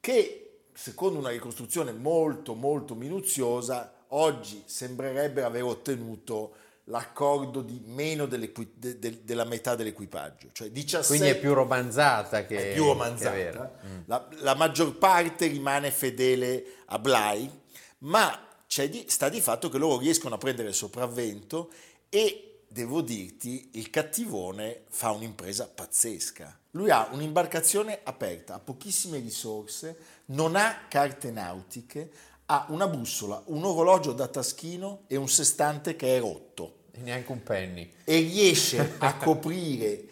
che 0.00 0.64
secondo 0.74 1.18
una 1.18 1.30
ricostruzione 1.30 1.92
molto 1.92 2.52
molto 2.54 2.94
minuziosa, 2.94 4.04
oggi 4.08 4.64
sembrerebbe 4.66 5.42
aver 5.42 5.62
ottenuto 5.62 6.56
l'accordo 6.86 7.62
di 7.62 7.80
meno 7.84 8.26
de- 8.26 8.50
de- 8.98 9.20
della 9.24 9.44
metà 9.44 9.74
dell'equipaggio, 9.76 10.48
cioè 10.52 10.70
17 10.70 11.06
Quindi 11.06 11.28
è 11.28 11.38
più 11.38 11.54
romanzata 11.54 12.44
che 12.44 12.70
è 12.70 12.74
più 12.74 12.82
che 12.82 12.88
romanzata. 12.88 13.30
vera. 13.34 13.78
Mm. 13.86 14.00
La, 14.06 14.28
la 14.40 14.54
maggior 14.54 14.96
parte 14.98 15.46
rimane 15.46 15.90
fedele 15.90 16.64
a 16.86 16.98
Bly, 16.98 17.50
ma 17.98 18.48
c'è 18.66 18.88
di- 18.88 19.04
sta 19.08 19.28
di 19.28 19.40
fatto 19.40 19.68
che 19.68 19.78
loro 19.78 19.98
riescono 19.98 20.34
a 20.34 20.38
prendere 20.38 20.68
il 20.68 20.74
sopravvento 20.74 21.70
e 22.08 22.62
devo 22.68 23.00
dirti, 23.02 23.70
il 23.74 23.90
cattivone 23.90 24.84
fa 24.88 25.10
un'impresa 25.10 25.68
pazzesca. 25.72 26.58
Lui 26.72 26.90
ha 26.90 27.08
un'imbarcazione 27.12 28.00
aperta, 28.02 28.54
ha 28.54 28.58
pochissime 28.58 29.18
risorse, 29.18 29.96
non 30.26 30.56
ha 30.56 30.86
carte 30.88 31.30
nautiche, 31.30 32.10
ha 32.52 32.66
una 32.68 32.86
bussola, 32.86 33.42
un 33.46 33.64
orologio 33.64 34.12
da 34.12 34.28
taschino 34.28 35.04
e 35.06 35.16
un 35.16 35.26
sestante 35.28 35.96
che 35.96 36.16
è 36.16 36.20
rotto 36.20 36.80
E 36.92 37.00
neanche 37.00 37.32
un 37.32 37.42
penny. 37.42 37.90
e 38.04 38.18
riesce 38.18 38.96
a 38.98 39.16
coprire 39.16 40.04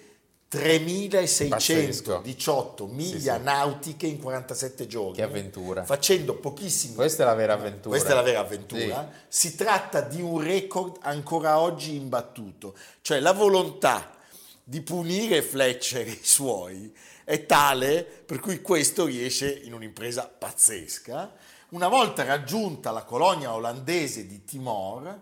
3618 0.49 2.87
miglia 2.87 3.37
sì. 3.37 3.43
nautiche 3.43 4.07
in 4.07 4.19
47 4.19 4.87
giorni. 4.87 5.17
Che 5.17 5.23
avventura. 5.23 5.85
Facendo 5.85 6.33
pochissimi. 6.35 6.95
Questa 6.95 7.25
è 7.25 7.27
la 7.27 7.35
vera 7.35 7.53
avventura. 7.53 7.91
Questa 7.91 8.13
è 8.13 8.15
la 8.15 8.23
vera 8.23 8.41
avventura. 8.41 9.13
Si 9.29 9.55
tratta 9.55 10.01
di 10.01 10.23
un 10.23 10.43
record 10.43 10.97
ancora 11.03 11.61
oggi 11.61 11.95
imbattuto. 11.95 12.75
Cioè 13.03 13.21
la 13.21 13.33
volontà 13.33 14.17
di 14.65 14.81
punire 14.81 15.43
Fletcher 15.43 16.07
e 16.07 16.11
i 16.11 16.21
suoi 16.23 16.91
è 17.23 17.45
tale 17.47 18.03
per 18.03 18.41
cui 18.41 18.61
questo 18.63 19.05
riesce 19.05 19.53
in 19.53 19.75
un'impresa 19.75 20.27
pazzesca. 20.27 21.33
Una 21.71 21.87
volta 21.87 22.25
raggiunta 22.25 22.91
la 22.91 23.05
colonia 23.05 23.55
olandese 23.55 24.27
di 24.27 24.45
Timor, 24.45 25.21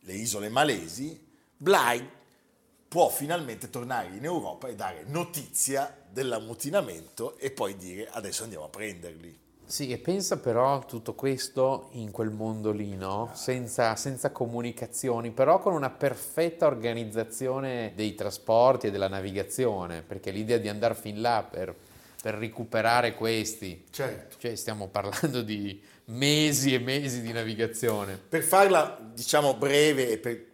le 0.00 0.12
isole 0.14 0.48
malesi, 0.48 1.22
Bly 1.54 2.10
può 2.88 3.10
finalmente 3.10 3.68
tornare 3.68 4.16
in 4.16 4.24
Europa 4.24 4.68
e 4.68 4.74
dare 4.74 5.04
notizia 5.06 5.94
dell'ammutinamento 6.08 7.36
e 7.36 7.50
poi 7.50 7.76
dire 7.76 8.08
adesso 8.10 8.44
andiamo 8.44 8.64
a 8.64 8.68
prenderli. 8.70 9.38
Sì, 9.66 9.92
e 9.92 9.98
pensa 9.98 10.38
però 10.38 10.82
tutto 10.86 11.14
questo 11.14 11.88
in 11.92 12.10
quel 12.10 12.30
mondo 12.30 12.70
lì, 12.70 12.96
no? 12.96 13.30
Senza, 13.34 13.96
senza 13.96 14.30
comunicazioni, 14.30 15.30
però 15.30 15.58
con 15.58 15.74
una 15.74 15.90
perfetta 15.90 16.66
organizzazione 16.66 17.92
dei 17.94 18.14
trasporti 18.14 18.86
e 18.86 18.90
della 18.90 19.08
navigazione, 19.08 20.00
perché 20.00 20.30
l'idea 20.30 20.56
di 20.56 20.68
andare 20.68 20.94
fin 20.94 21.20
là 21.20 21.46
per, 21.46 21.74
per 22.26 22.34
recuperare 22.34 23.14
questi, 23.14 23.84
Certo. 23.88 24.34
cioè 24.40 24.56
stiamo 24.56 24.88
parlando 24.88 25.42
di 25.42 25.80
mesi 26.06 26.74
e 26.74 26.80
mesi 26.80 27.22
di 27.22 27.30
navigazione. 27.30 28.16
Per 28.18 28.42
farla, 28.42 28.98
diciamo, 29.14 29.54
breve 29.54 30.10
e 30.10 30.18
per 30.18 30.44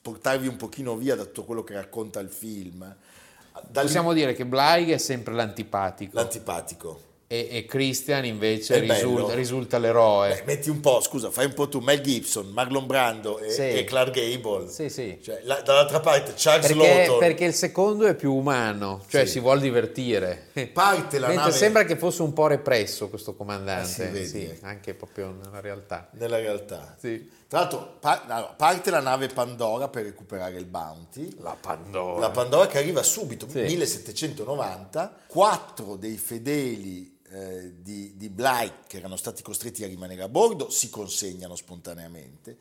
portarvi 0.00 0.46
un 0.46 0.56
pochino 0.56 0.96
via 0.96 1.14
da 1.16 1.24
tutto 1.26 1.44
quello 1.44 1.62
che 1.64 1.74
racconta 1.74 2.18
il 2.20 2.30
film, 2.30 2.82
lì- 2.82 3.70
Possiamo 3.72 4.14
dire 4.14 4.32
che 4.32 4.46
Bly 4.46 4.88
è 4.88 4.96
sempre 4.96 5.34
l'antipatico 5.34 6.16
l'antipatico. 6.16 6.98
E, 7.30 7.46
e 7.50 7.64
Christian 7.66 8.24
invece 8.24 8.76
È 8.76 8.80
risulta, 8.80 9.34
risulta 9.34 9.76
l'eroe. 9.78 10.30
Beh, 10.34 10.42
metti 10.46 10.70
un 10.70 10.80
po', 10.80 11.00
scusa, 11.02 11.30
fai 11.30 11.44
un 11.44 11.52
po' 11.52 11.68
tu, 11.68 11.78
Mel 11.80 12.00
Gibson, 12.00 12.46
Marlon 12.48 12.86
Brando 12.86 13.38
e, 13.38 13.50
Sì. 13.50 13.60
e 13.68 13.84
Clark 13.84 14.12
Gable. 14.12 14.68
Sì, 14.70 14.88
sì. 14.88 15.18
Cioè, 15.22 15.40
la- 15.44 15.60
dall'altra 15.60 16.00
parte 16.00 16.32
Charles 16.36 16.66
Perché, 16.68 16.96
Lawton. 17.04 17.18
perché 17.18 17.44
il 17.44 17.52
secondo 17.54 18.06
è 18.06 18.14
più 18.14 18.32
umano, 18.34 19.04
cioè 19.08 19.26
si 19.26 19.40
vuole 19.40 19.60
divertire. 19.60 20.46
Parte 20.72 21.18
la 21.18 21.26
Mentre 21.28 21.44
nave- 21.46 21.56
sembra 21.56 21.84
che 21.84 21.96
fosse 21.96 22.22
un 22.22 22.32
po' 22.32 22.46
represso 22.46 23.08
questo 23.10 23.34
comandante, 23.34 23.82
Eh 24.02 24.06
sì, 24.06 24.10
vedi, 24.12 24.26
sì, 24.26 24.58
anche 24.62 24.94
proprio 24.94 25.30
nella 25.30 25.60
realtà. 25.60 26.08
nella 26.12 26.38
realtà. 26.38 26.96
Sì. 26.98 27.36
Tra 27.46 27.60
l'altro, 27.60 27.96
pa- 28.00 28.24
no, 28.26 28.54
parte 28.56 28.90
la 28.90 29.00
nave 29.00 29.28
Pandora 29.28 29.88
per 29.88 30.04
recuperare 30.04 30.56
il 30.58 30.66
Bounty. 30.66 31.34
La 31.40 31.56
Pandora. 31.58 32.20
La 32.20 32.30
Pandora 32.30 32.66
che 32.66 32.76
arriva 32.78 33.02
subito, 33.02 33.46
Sì. 33.48 33.60
1790, 33.60 35.14
quattro 35.26 35.96
dei 35.96 36.16
fedeli 36.16 37.16
eh, 37.30 37.82
di, 37.82 38.16
di 38.16 38.28
Bly 38.28 38.72
che 38.86 38.98
erano 38.98 39.16
stati 39.16 39.42
costretti 39.42 39.84
a 39.84 39.86
rimanere 39.86 40.22
a 40.22 40.28
bordo 40.28 40.70
si 40.70 40.90
consegnano 40.90 41.56
spontaneamente. 41.56 42.56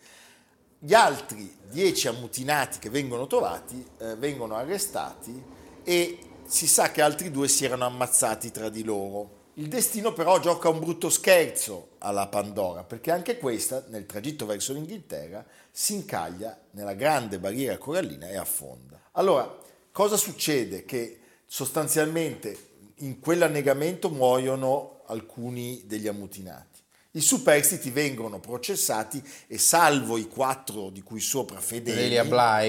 Gli 0.80 0.93
altri 0.93 1.56
dieci 1.69 2.08
ammutinati 2.08 2.77
che 2.80 2.89
vengono 2.89 3.25
trovati 3.27 3.84
eh, 3.97 4.15
vengono 4.15 4.56
arrestati 4.56 5.43
e 5.84 6.19
si 6.45 6.67
sa 6.67 6.91
che 6.91 7.01
altri 7.01 7.32
due 7.32 7.47
si 7.47 7.65
erano 7.65 7.86
ammazzati 7.86 8.51
tra 8.51 8.69
di 8.69 8.84
loro. 8.84 9.36
Il 9.56 9.69
destino 9.69 10.13
però 10.13 10.39
gioca 10.39 10.69
un 10.69 10.80
brutto 10.80 11.10
scherzo 11.10 11.89
alla 11.97 12.27
Pandora, 12.27 12.84
perché 12.84 13.10
anche 13.10 13.39
questa, 13.39 13.84
nel 13.88 14.06
tragitto 14.06 14.45
verso 14.45 14.71
l'Inghilterra, 14.71 15.43
si 15.71 15.95
incaglia 15.95 16.58
nella 16.71 16.93
grande 16.93 17.39
barriera 17.39 17.77
corallina 17.77 18.30
e 18.30 18.38
affonda. 18.38 19.10
Allora, 19.13 19.58
cosa 19.91 20.15
succede? 20.15 20.86
Che 20.86 21.19
sostanzialmente 21.47 22.66
in 22.98 23.20
quell'annegamento 23.20 24.10
muoiono 24.10 25.04
alcuni 25.08 25.84
degli 25.86 26.08
ammutinati. 26.08 26.82
I 27.12 27.22
superstiti 27.22 27.90
vengono 27.90 28.40
processati 28.40 29.24
e 29.48 29.58
salvo 29.58 30.18
i 30.18 30.28
quattro 30.28 30.90
di 30.90 31.02
cui 31.02 31.20
sopra 31.20 31.60
fedeli, 31.60 32.16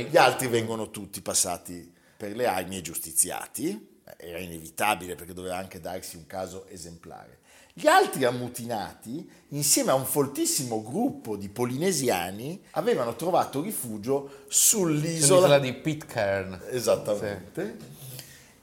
gli 0.09 0.17
altri 0.17 0.47
vengono 0.47 0.91
tutti 0.91 1.21
passati 1.21 1.93
per 2.17 2.35
le 2.35 2.47
armi 2.47 2.79
e 2.79 2.81
giustiziati. 2.81 3.97
Era 4.17 4.39
inevitabile 4.39 5.17
perché 5.17 5.35
doveva 5.35 5.59
anche 5.59 5.81
darsi 5.81 6.17
un 6.17 6.27
caso 6.27 6.67
esemplare. 6.69 7.41
Gli 7.75 7.87
altri 7.87 8.25
ammutinati, 8.25 9.31
insieme 9.49 9.91
a 9.91 9.95
un 9.95 10.07
foltissimo 10.07 10.83
gruppo 10.83 11.37
di 11.37 11.49
polinesiani, 11.49 12.61
avevano 12.73 13.15
trovato 13.15 13.61
rifugio 13.61 14.45
sull'isola 14.49 15.41
L'isola 15.47 15.59
di 15.59 15.75
Pitcairn. 15.75 16.63
Esattamente. 16.71 17.77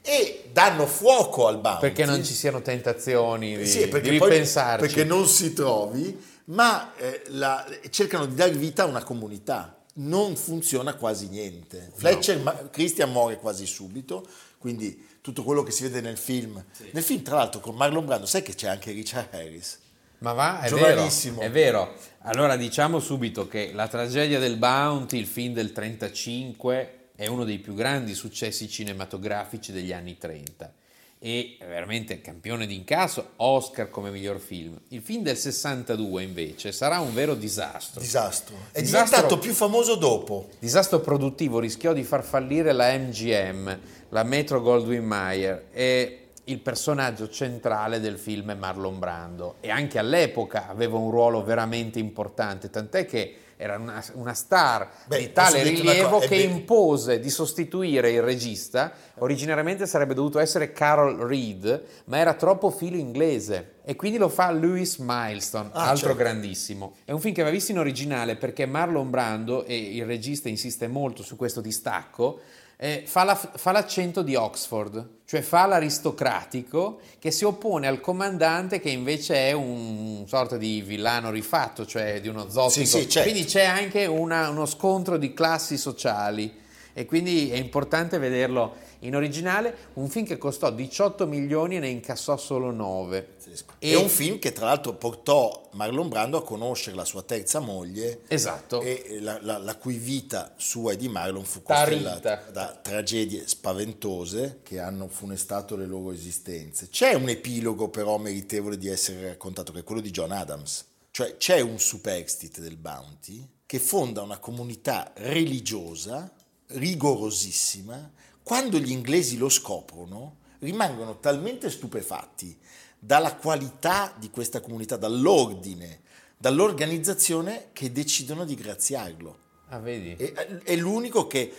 E 0.07 0.49
danno 0.51 0.85
fuoco 0.85 1.47
al 1.47 1.59
Bounty. 1.59 1.81
Perché 1.81 2.05
non 2.05 2.23
ci 2.23 2.33
siano 2.33 2.61
tentazioni 2.61 3.57
di, 3.57 3.65
Sì, 3.65 3.87
perché 3.87 4.11
di 4.11 4.17
poi- 4.17 4.29
ripensarci. 4.29 4.85
perché 4.85 5.03
non 5.03 5.25
si 5.27 5.53
trovi, 5.53 6.15
ma 6.45 6.93
eh, 6.95 7.23
la- 7.29 7.65
cercano 7.89 8.25
di 8.27 8.35
dare 8.35 8.51
vita 8.51 8.83
a 8.83 8.85
una 8.85 9.03
comunità. 9.03 9.71
Non 9.97 10.35
funziona 10.35 10.93
quasi 10.95 11.27
niente. 11.29 11.89
Fletcher, 11.95 12.39
ma- 12.39 12.53
Christian 12.69 13.11
muore 13.11 13.37
quasi 13.37 13.65
subito, 13.65 14.27
quindi 14.59 15.07
tutto 15.21 15.41
quello 15.43 15.63
che 15.63 15.71
si 15.71 15.83
vede 15.83 16.01
nel 16.01 16.17
film. 16.17 16.63
Nel 16.91 17.03
film, 17.03 17.23
tra 17.23 17.37
l'altro, 17.37 17.59
con 17.59 17.75
Marlon 17.75 18.05
Brando, 18.05 18.25
sai 18.27 18.41
che 18.43 18.53
c'è 18.53 18.67
anche 18.67 18.91
Richard 18.91 19.33
Harris. 19.33 19.79
Ma 20.19 20.33
va, 20.33 20.61
è 20.61 20.69
vero, 20.69 21.07
è 21.39 21.49
vero. 21.51 21.93
Allora 22.19 22.55
diciamo 22.55 22.99
subito 22.99 23.47
che 23.47 23.71
La 23.73 23.87
tragedia 23.87 24.37
del 24.39 24.57
Bounty, 24.57 25.17
il 25.17 25.27
film 25.27 25.53
del 25.53 25.71
35, 25.71 27.04
è 27.15 27.28
uno 27.28 27.43
dei 27.43 27.60
più 27.60 27.73
grandi 27.73 28.13
successi 28.13 28.67
cinematografici 28.67 29.71
degli 29.71 29.91
anni 29.91 30.17
30 30.17 30.73
e 31.17 31.58
è 31.60 31.65
veramente 31.65 32.21
campione 32.21 32.67
di 32.67 32.75
incasso, 32.75 33.32
Oscar 33.38 33.89
come 33.89 34.12
miglior 34.12 34.39
film. 34.39 34.80
Il 34.89 35.01
film 35.01 35.23
del 35.23 35.38
62 35.38 36.21
invece 36.21 36.71
sarà 36.71 36.99
un 36.99 37.13
vero 37.13 37.36
disastro. 37.36 38.01
Disastro. 38.01 38.56
È 38.71 38.82
Disastro- 38.82 39.15
diventato 39.15 39.39
più 39.39 39.54
famoso 39.54 39.95
dopo. 39.95 40.49
Disastro 40.60 40.99
produttivo 40.99 41.60
rischiò 41.60 41.93
di 41.93 42.04
far 42.04 42.23
fallire 42.23 42.73
la 42.73 42.95
MGM, 42.95 43.80
la 44.10 44.23
Metro 44.23 44.62
Goldwyn 44.62 45.04
Mayer 45.04 45.67
e 45.71 46.19
il 46.43 46.60
personaggio 46.60 47.28
centrale 47.30 47.99
del 47.99 48.19
film 48.19 48.51
è 48.51 48.56
Marlon 48.56 48.99
Brando 48.99 49.56
e 49.62 49.71
anche 49.71 49.97
all'epoca 49.97 50.67
aveva 50.67 50.97
un 50.97 51.10
ruolo 51.10 51.43
veramente 51.43 51.97
importante, 51.97 52.69
tant'è 52.69 53.06
che 53.06 53.36
era 53.57 53.77
una, 53.77 54.03
una 54.13 54.33
star 54.33 54.89
Beh, 55.07 55.17
di 55.17 55.31
tale 55.31 55.63
rilievo 55.63 56.19
che 56.19 56.35
impose 56.35 57.19
di 57.19 57.29
sostituire 57.29 58.11
il 58.11 58.21
regista. 58.21 58.91
Originariamente 59.19 59.85
sarebbe 59.87 60.13
dovuto 60.13 60.39
essere 60.39 60.71
Carol 60.73 61.17
Reed, 61.19 61.83
ma 62.05 62.17
era 62.17 62.33
troppo 62.33 62.69
filo 62.69 62.97
inglese 62.97 63.75
e 63.85 63.95
quindi 63.95 64.17
lo 64.17 64.29
fa 64.29 64.51
Lewis 64.51 64.97
Milestone, 64.97 65.69
Ah, 65.73 65.89
altro 65.89 66.07
certo. 66.07 66.15
grandissimo. 66.15 66.95
È 67.05 67.11
un 67.11 67.19
film 67.19 67.33
che 67.33 67.43
va 67.43 67.49
visto 67.49 67.71
in 67.71 67.79
originale 67.79 68.35
perché 68.35 68.65
Marlon 68.65 69.09
Brando, 69.09 69.63
e 69.65 69.77
il 69.77 70.05
regista 70.05 70.49
insiste 70.49 70.87
molto 70.87 71.23
su 71.23 71.35
questo 71.35 71.61
distacco, 71.61 72.39
eh, 72.77 73.03
fa, 73.05 73.23
la- 73.23 73.35
fa 73.35 73.71
l'accento 73.71 74.21
di 74.21 74.35
Oxford, 74.35 75.07
cioè 75.25 75.41
fa 75.41 75.65
l'aristocratico 75.65 76.99
che 77.19 77.31
si 77.31 77.43
oppone 77.45 77.88
al 77.88 77.99
comandante 77.99 78.79
che 78.79 78.89
invece 78.89 79.47
è 79.49 79.51
un 79.53 80.23
sorta 80.27 80.57
di 80.57 80.81
villano 80.81 81.31
rifatto, 81.31 81.85
cioè 81.85 82.19
di 82.21 82.27
uno 82.27 82.49
zotico. 82.49 82.85
Sì, 82.85 82.85
sì, 82.85 83.09
certo. 83.09 83.29
Quindi 83.29 83.47
c'è 83.47 83.63
anche 83.65 84.05
una- 84.05 84.49
uno 84.49 84.65
scontro 84.65 85.17
di 85.17 85.33
classi 85.33 85.77
sociali 85.77 86.63
e 86.97 87.05
quindi 87.05 87.51
è 87.51 87.58
importante 87.58 88.17
vederlo 88.19 88.75
in 88.99 89.15
originale, 89.17 89.75
un 89.95 90.08
film 90.08 90.25
che 90.25 90.38
costò 90.38 90.71
18 90.71 91.27
milioni 91.27 91.75
e 91.75 91.79
ne 91.79 91.89
incassò 91.89 92.38
solo 92.38 92.71
9. 92.71 93.34
È 93.77 93.95
un 93.95 94.08
film 94.08 94.39
che 94.39 94.53
tra 94.53 94.67
l'altro 94.67 94.93
portò 94.93 95.69
Marlon 95.73 96.08
Brando 96.08 96.38
a 96.38 96.43
conoscere 96.43 96.95
la 96.95 97.03
sua 97.03 97.21
terza 97.21 97.60
moglie 97.60 98.21
Esatto. 98.29 98.81
e 98.81 99.17
la, 99.19 99.38
la- 99.41 99.58
la 99.58 99.75
cui 99.75 99.97
vita 99.97 100.53
sua 100.55 100.93
e 100.93 100.95
di 100.97 101.10
Marlon 101.10 101.43
fu 101.43 101.62
Tarita. 101.63 102.12
costellata 102.13 102.49
da 102.51 102.79
tragedie 102.81 103.45
spaventose 103.45 104.62
che 104.63 104.79
hanno 104.79 105.10
funestato 105.10 105.75
le 105.75 105.86
loro 105.86 106.13
esistenze. 106.13 106.88
C'è 106.89 107.13
un 107.13 107.27
epilogo 107.27 107.89
però 107.89 108.17
meritevole 108.17 108.77
di 108.77 108.88
essere 108.88 109.27
raccontato 109.27 109.73
che 109.73 109.79
è 109.79 109.84
quello 109.84 110.01
di 110.01 110.12
John 110.12 110.31
Adams, 110.31 110.86
cioè 111.12 111.36
c'è 111.38 111.60
un 111.60 111.77
superstite 111.77 112.62
del 112.62 112.77
Bounty 112.77 113.45
che 113.65 113.79
fonda 113.79 114.21
una 114.21 114.38
comunità 114.39 115.12
religiosa 115.15 116.31
rigorosissima, 116.67 118.12
quando 118.43 118.78
gli 118.78 118.91
inglesi 118.91 119.38
lo 119.38 119.49
scoprono 119.49 120.38
rimangono 120.60 121.19
talmente 121.19 121.69
stupefatti 121.69 122.58
dalla 122.97 123.36
qualità 123.36 124.13
di 124.17 124.30
questa 124.30 124.62
comunità, 124.62 124.97
dall'ordine, 124.97 126.01
dall'organizzazione 126.38 127.69
che 127.73 127.91
decidono 127.91 128.45
di 128.45 128.56
graziarlo. 128.56 129.39
Ah, 129.69 129.80
vedi? 129.80 130.15
E- 130.15 130.62
È 130.63 130.75
l'unico 130.75 131.28
che 131.28 131.54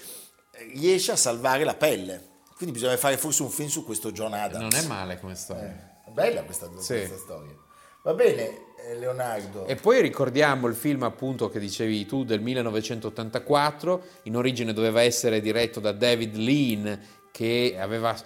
riesce 0.74 1.12
a 1.12 1.16
salvare 1.16 1.64
la 1.64 1.74
pelle. 1.74 2.34
Quindi 2.56 2.74
bisogna 2.78 2.96
fare 2.96 3.18
forse 3.18 3.42
un 3.42 3.50
film 3.50 3.68
su 3.68 3.84
questo 3.84 4.12
John 4.12 4.32
Adams. 4.32 4.62
Non 4.62 4.74
è 4.74 4.86
male 4.86 5.20
come 5.20 5.34
storia. 5.34 6.00
È 6.04 6.10
bella 6.10 6.42
questa, 6.44 6.66
Sì. 6.78 6.94
questa 6.94 7.18
storia. 7.18 7.54
Va 8.02 8.14
bene, 8.14 8.42
eh, 8.48 8.62
Leonardo. 8.94 9.66
E 9.66 9.76
poi 9.76 10.00
ricordiamo 10.00 10.66
il 10.66 10.74
film 10.74 11.02
appunto 11.02 11.48
che 11.48 11.58
dicevi 11.58 12.06
tu 12.06 12.24
del 12.24 12.40
1984, 12.40 14.02
in 14.24 14.36
origine 14.36 14.72
doveva 14.72 15.02
essere 15.02 15.40
diretto 15.40 15.80
da 15.80 15.92
David 15.92 16.36
Lean 16.36 17.00
che 17.36 17.76
aveva 17.78 18.16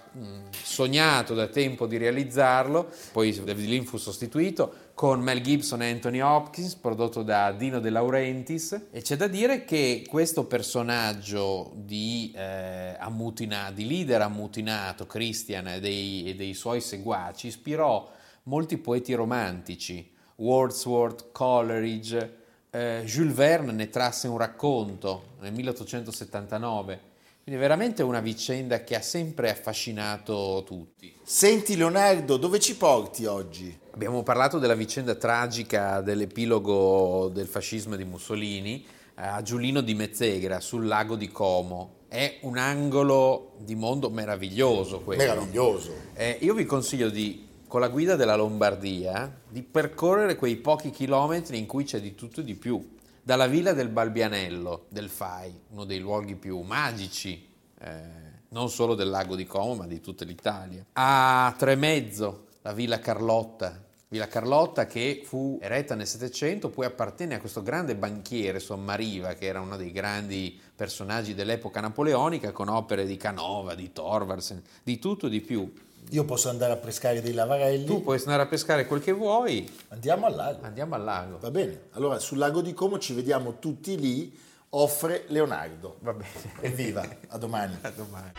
sognato 0.63 1.33
da 1.33 1.47
tempo 1.47 1.85
di 1.85 1.97
realizzarlo, 1.97 2.89
poi 3.11 3.37
David 3.43 3.67
Lean 3.67 3.83
fu 3.83 3.97
sostituito 3.97 4.73
con 4.93 5.19
Mel 5.19 5.41
Gibson 5.41 5.81
e 5.81 5.89
Anthony 5.89 6.21
Hopkins, 6.21 6.75
prodotto 6.75 7.21
da 7.21 7.51
Dino 7.51 7.81
De 7.81 7.89
Laurentiis. 7.89 8.87
E 8.89 9.01
c'è 9.01 9.17
da 9.17 9.27
dire 9.27 9.65
che 9.65 10.05
questo 10.07 10.45
personaggio 10.45 11.73
di, 11.75 12.31
eh, 12.33 12.95
ammutina- 12.99 13.71
di 13.71 13.85
leader 13.85 14.21
ammutinato, 14.21 15.05
Christian 15.05 15.67
e 15.67 15.79
dei, 15.81 16.23
e 16.27 16.35
dei 16.35 16.53
suoi 16.53 16.79
seguaci, 16.79 17.47
ispirò 17.47 18.09
molti 18.43 18.77
poeti 18.77 19.13
romantici, 19.13 20.10
Wordsworth, 20.41 21.31
Coleridge, 21.31 22.37
eh, 22.71 23.03
Jules 23.05 23.33
Verne 23.33 23.71
ne 23.71 23.89
trasse 23.89 24.27
un 24.27 24.37
racconto 24.37 25.35
nel 25.39 25.53
1879. 25.53 27.09
Quindi 27.43 27.59
è 27.59 27.63
veramente 27.63 28.03
una 28.03 28.19
vicenda 28.19 28.83
che 28.83 28.95
ha 28.95 29.01
sempre 29.01 29.51
affascinato 29.51 30.63
tutti. 30.65 31.13
Senti 31.23 31.75
Leonardo, 31.75 32.37
dove 32.37 32.59
ci 32.59 32.75
porti 32.75 33.25
oggi? 33.25 33.77
Abbiamo 33.91 34.23
parlato 34.23 34.57
della 34.57 34.75
vicenda 34.75 35.15
tragica 35.15 36.01
dell'epilogo 36.01 37.29
del 37.33 37.47
fascismo 37.47 37.95
di 37.95 38.03
Mussolini 38.03 38.85
eh, 39.15 39.21
a 39.21 39.41
Giulino 39.41 39.81
di 39.81 39.93
Mezzegra 39.93 40.59
sul 40.59 40.87
lago 40.87 41.15
di 41.15 41.29
Como. 41.29 41.99
È 42.07 42.39
un 42.41 42.57
angolo 42.57 43.53
di 43.59 43.75
mondo 43.75 44.09
meraviglioso 44.09 45.01
quello. 45.01 45.21
Meraviglioso. 45.21 45.93
Eh, 46.13 46.37
io 46.41 46.53
vi 46.53 46.65
consiglio 46.65 47.09
di, 47.09 47.47
con 47.71 47.79
la 47.79 47.87
guida 47.87 48.17
della 48.17 48.35
Lombardia, 48.35 49.33
di 49.47 49.63
percorrere 49.63 50.35
quei 50.35 50.57
pochi 50.57 50.89
chilometri 50.89 51.57
in 51.57 51.67
cui 51.67 51.85
c'è 51.85 52.01
di 52.01 52.15
tutto 52.15 52.41
e 52.41 52.43
di 52.43 52.55
più. 52.55 52.97
Dalla 53.23 53.47
villa 53.47 53.71
del 53.71 53.87
Balbianello, 53.87 54.87
del 54.89 55.07
Fai, 55.07 55.57
uno 55.69 55.85
dei 55.85 55.99
luoghi 55.99 56.35
più 56.35 56.59
magici, 56.59 57.47
eh, 57.79 58.01
non 58.49 58.69
solo 58.69 58.93
del 58.93 59.09
lago 59.09 59.37
di 59.37 59.45
Como, 59.45 59.75
ma 59.75 59.87
di 59.87 60.01
tutta 60.01 60.25
l'Italia. 60.25 60.85
A 60.91 61.55
Tremezzo, 61.57 62.47
la 62.61 62.73
villa 62.73 62.99
Carlotta. 62.99 63.81
Villa 64.09 64.27
Carlotta 64.27 64.85
che 64.85 65.21
fu 65.23 65.57
eretta 65.61 65.95
nel 65.95 66.07
Settecento, 66.07 66.67
poi 66.67 66.87
appartenne 66.87 67.35
a 67.35 67.39
questo 67.39 67.63
grande 67.63 67.95
banchiere 67.95 68.59
Sommariva, 68.59 69.35
che 69.35 69.45
era 69.45 69.61
uno 69.61 69.77
dei 69.77 69.93
grandi 69.93 70.59
personaggi 70.75 71.33
dell'epoca 71.33 71.79
napoleonica, 71.79 72.51
con 72.51 72.67
opere 72.67 73.05
di 73.05 73.15
Canova, 73.15 73.75
di 73.75 73.93
Thorvaldsen, 73.93 74.61
di 74.83 74.99
tutto 74.99 75.27
e 75.27 75.29
di 75.29 75.39
più. 75.39 75.71
Io 76.09 76.25
posso 76.25 76.49
andare 76.49 76.73
a 76.73 76.77
pescare 76.77 77.21
dei 77.21 77.31
lavarelli. 77.33 77.85
Tu 77.85 78.03
puoi 78.03 78.17
andare 78.19 78.43
a 78.43 78.47
pescare 78.47 78.85
quel 78.85 79.01
che 79.01 79.13
vuoi, 79.13 79.69
Andiamo 79.89 80.25
al 80.25 80.35
lago. 80.35 80.59
andiamo 80.63 80.95
al 80.95 81.03
lago. 81.03 81.37
Va 81.39 81.51
bene. 81.51 81.83
Allora, 81.91 82.19
sul 82.19 82.37
lago 82.37 82.61
di 82.61 82.73
Como 82.73 82.99
ci 82.99 83.13
vediamo 83.13 83.59
tutti 83.59 83.97
lì. 83.97 84.37
Offre 84.73 85.25
Leonardo. 85.27 85.97
Va 85.99 86.13
bene. 86.13 86.29
Evviva, 86.61 87.05
a 87.29 87.37
domani. 87.37 87.77
A 87.81 87.89
domani. 87.89 88.31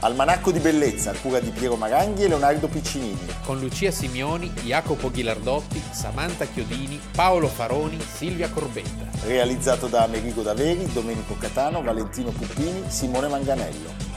Almanacco 0.00 0.50
di 0.50 0.58
bellezza 0.58 1.12
a 1.12 1.14
cura 1.14 1.40
di 1.40 1.48
Piero 1.48 1.76
Maranghi 1.76 2.24
e 2.24 2.28
Leonardo 2.28 2.68
Piccinini. 2.68 3.26
Con 3.44 3.58
Lucia 3.58 3.90
Simioni, 3.90 4.50
Jacopo 4.62 5.10
Ghilardotti, 5.10 5.82
Samantha 5.92 6.44
Chiodini, 6.44 7.00
Paolo 7.14 7.48
Faroni, 7.48 7.98
Silvia 8.00 8.50
Corbetta. 8.50 9.26
Realizzato 9.26 9.86
da 9.86 10.02
Amerigo 10.02 10.42
Daveri, 10.42 10.90
Domenico 10.92 11.34
Catano, 11.38 11.82
Valentino 11.82 12.30
Puppini, 12.30 12.82
Simone 12.88 13.28
Manganello. 13.28 14.03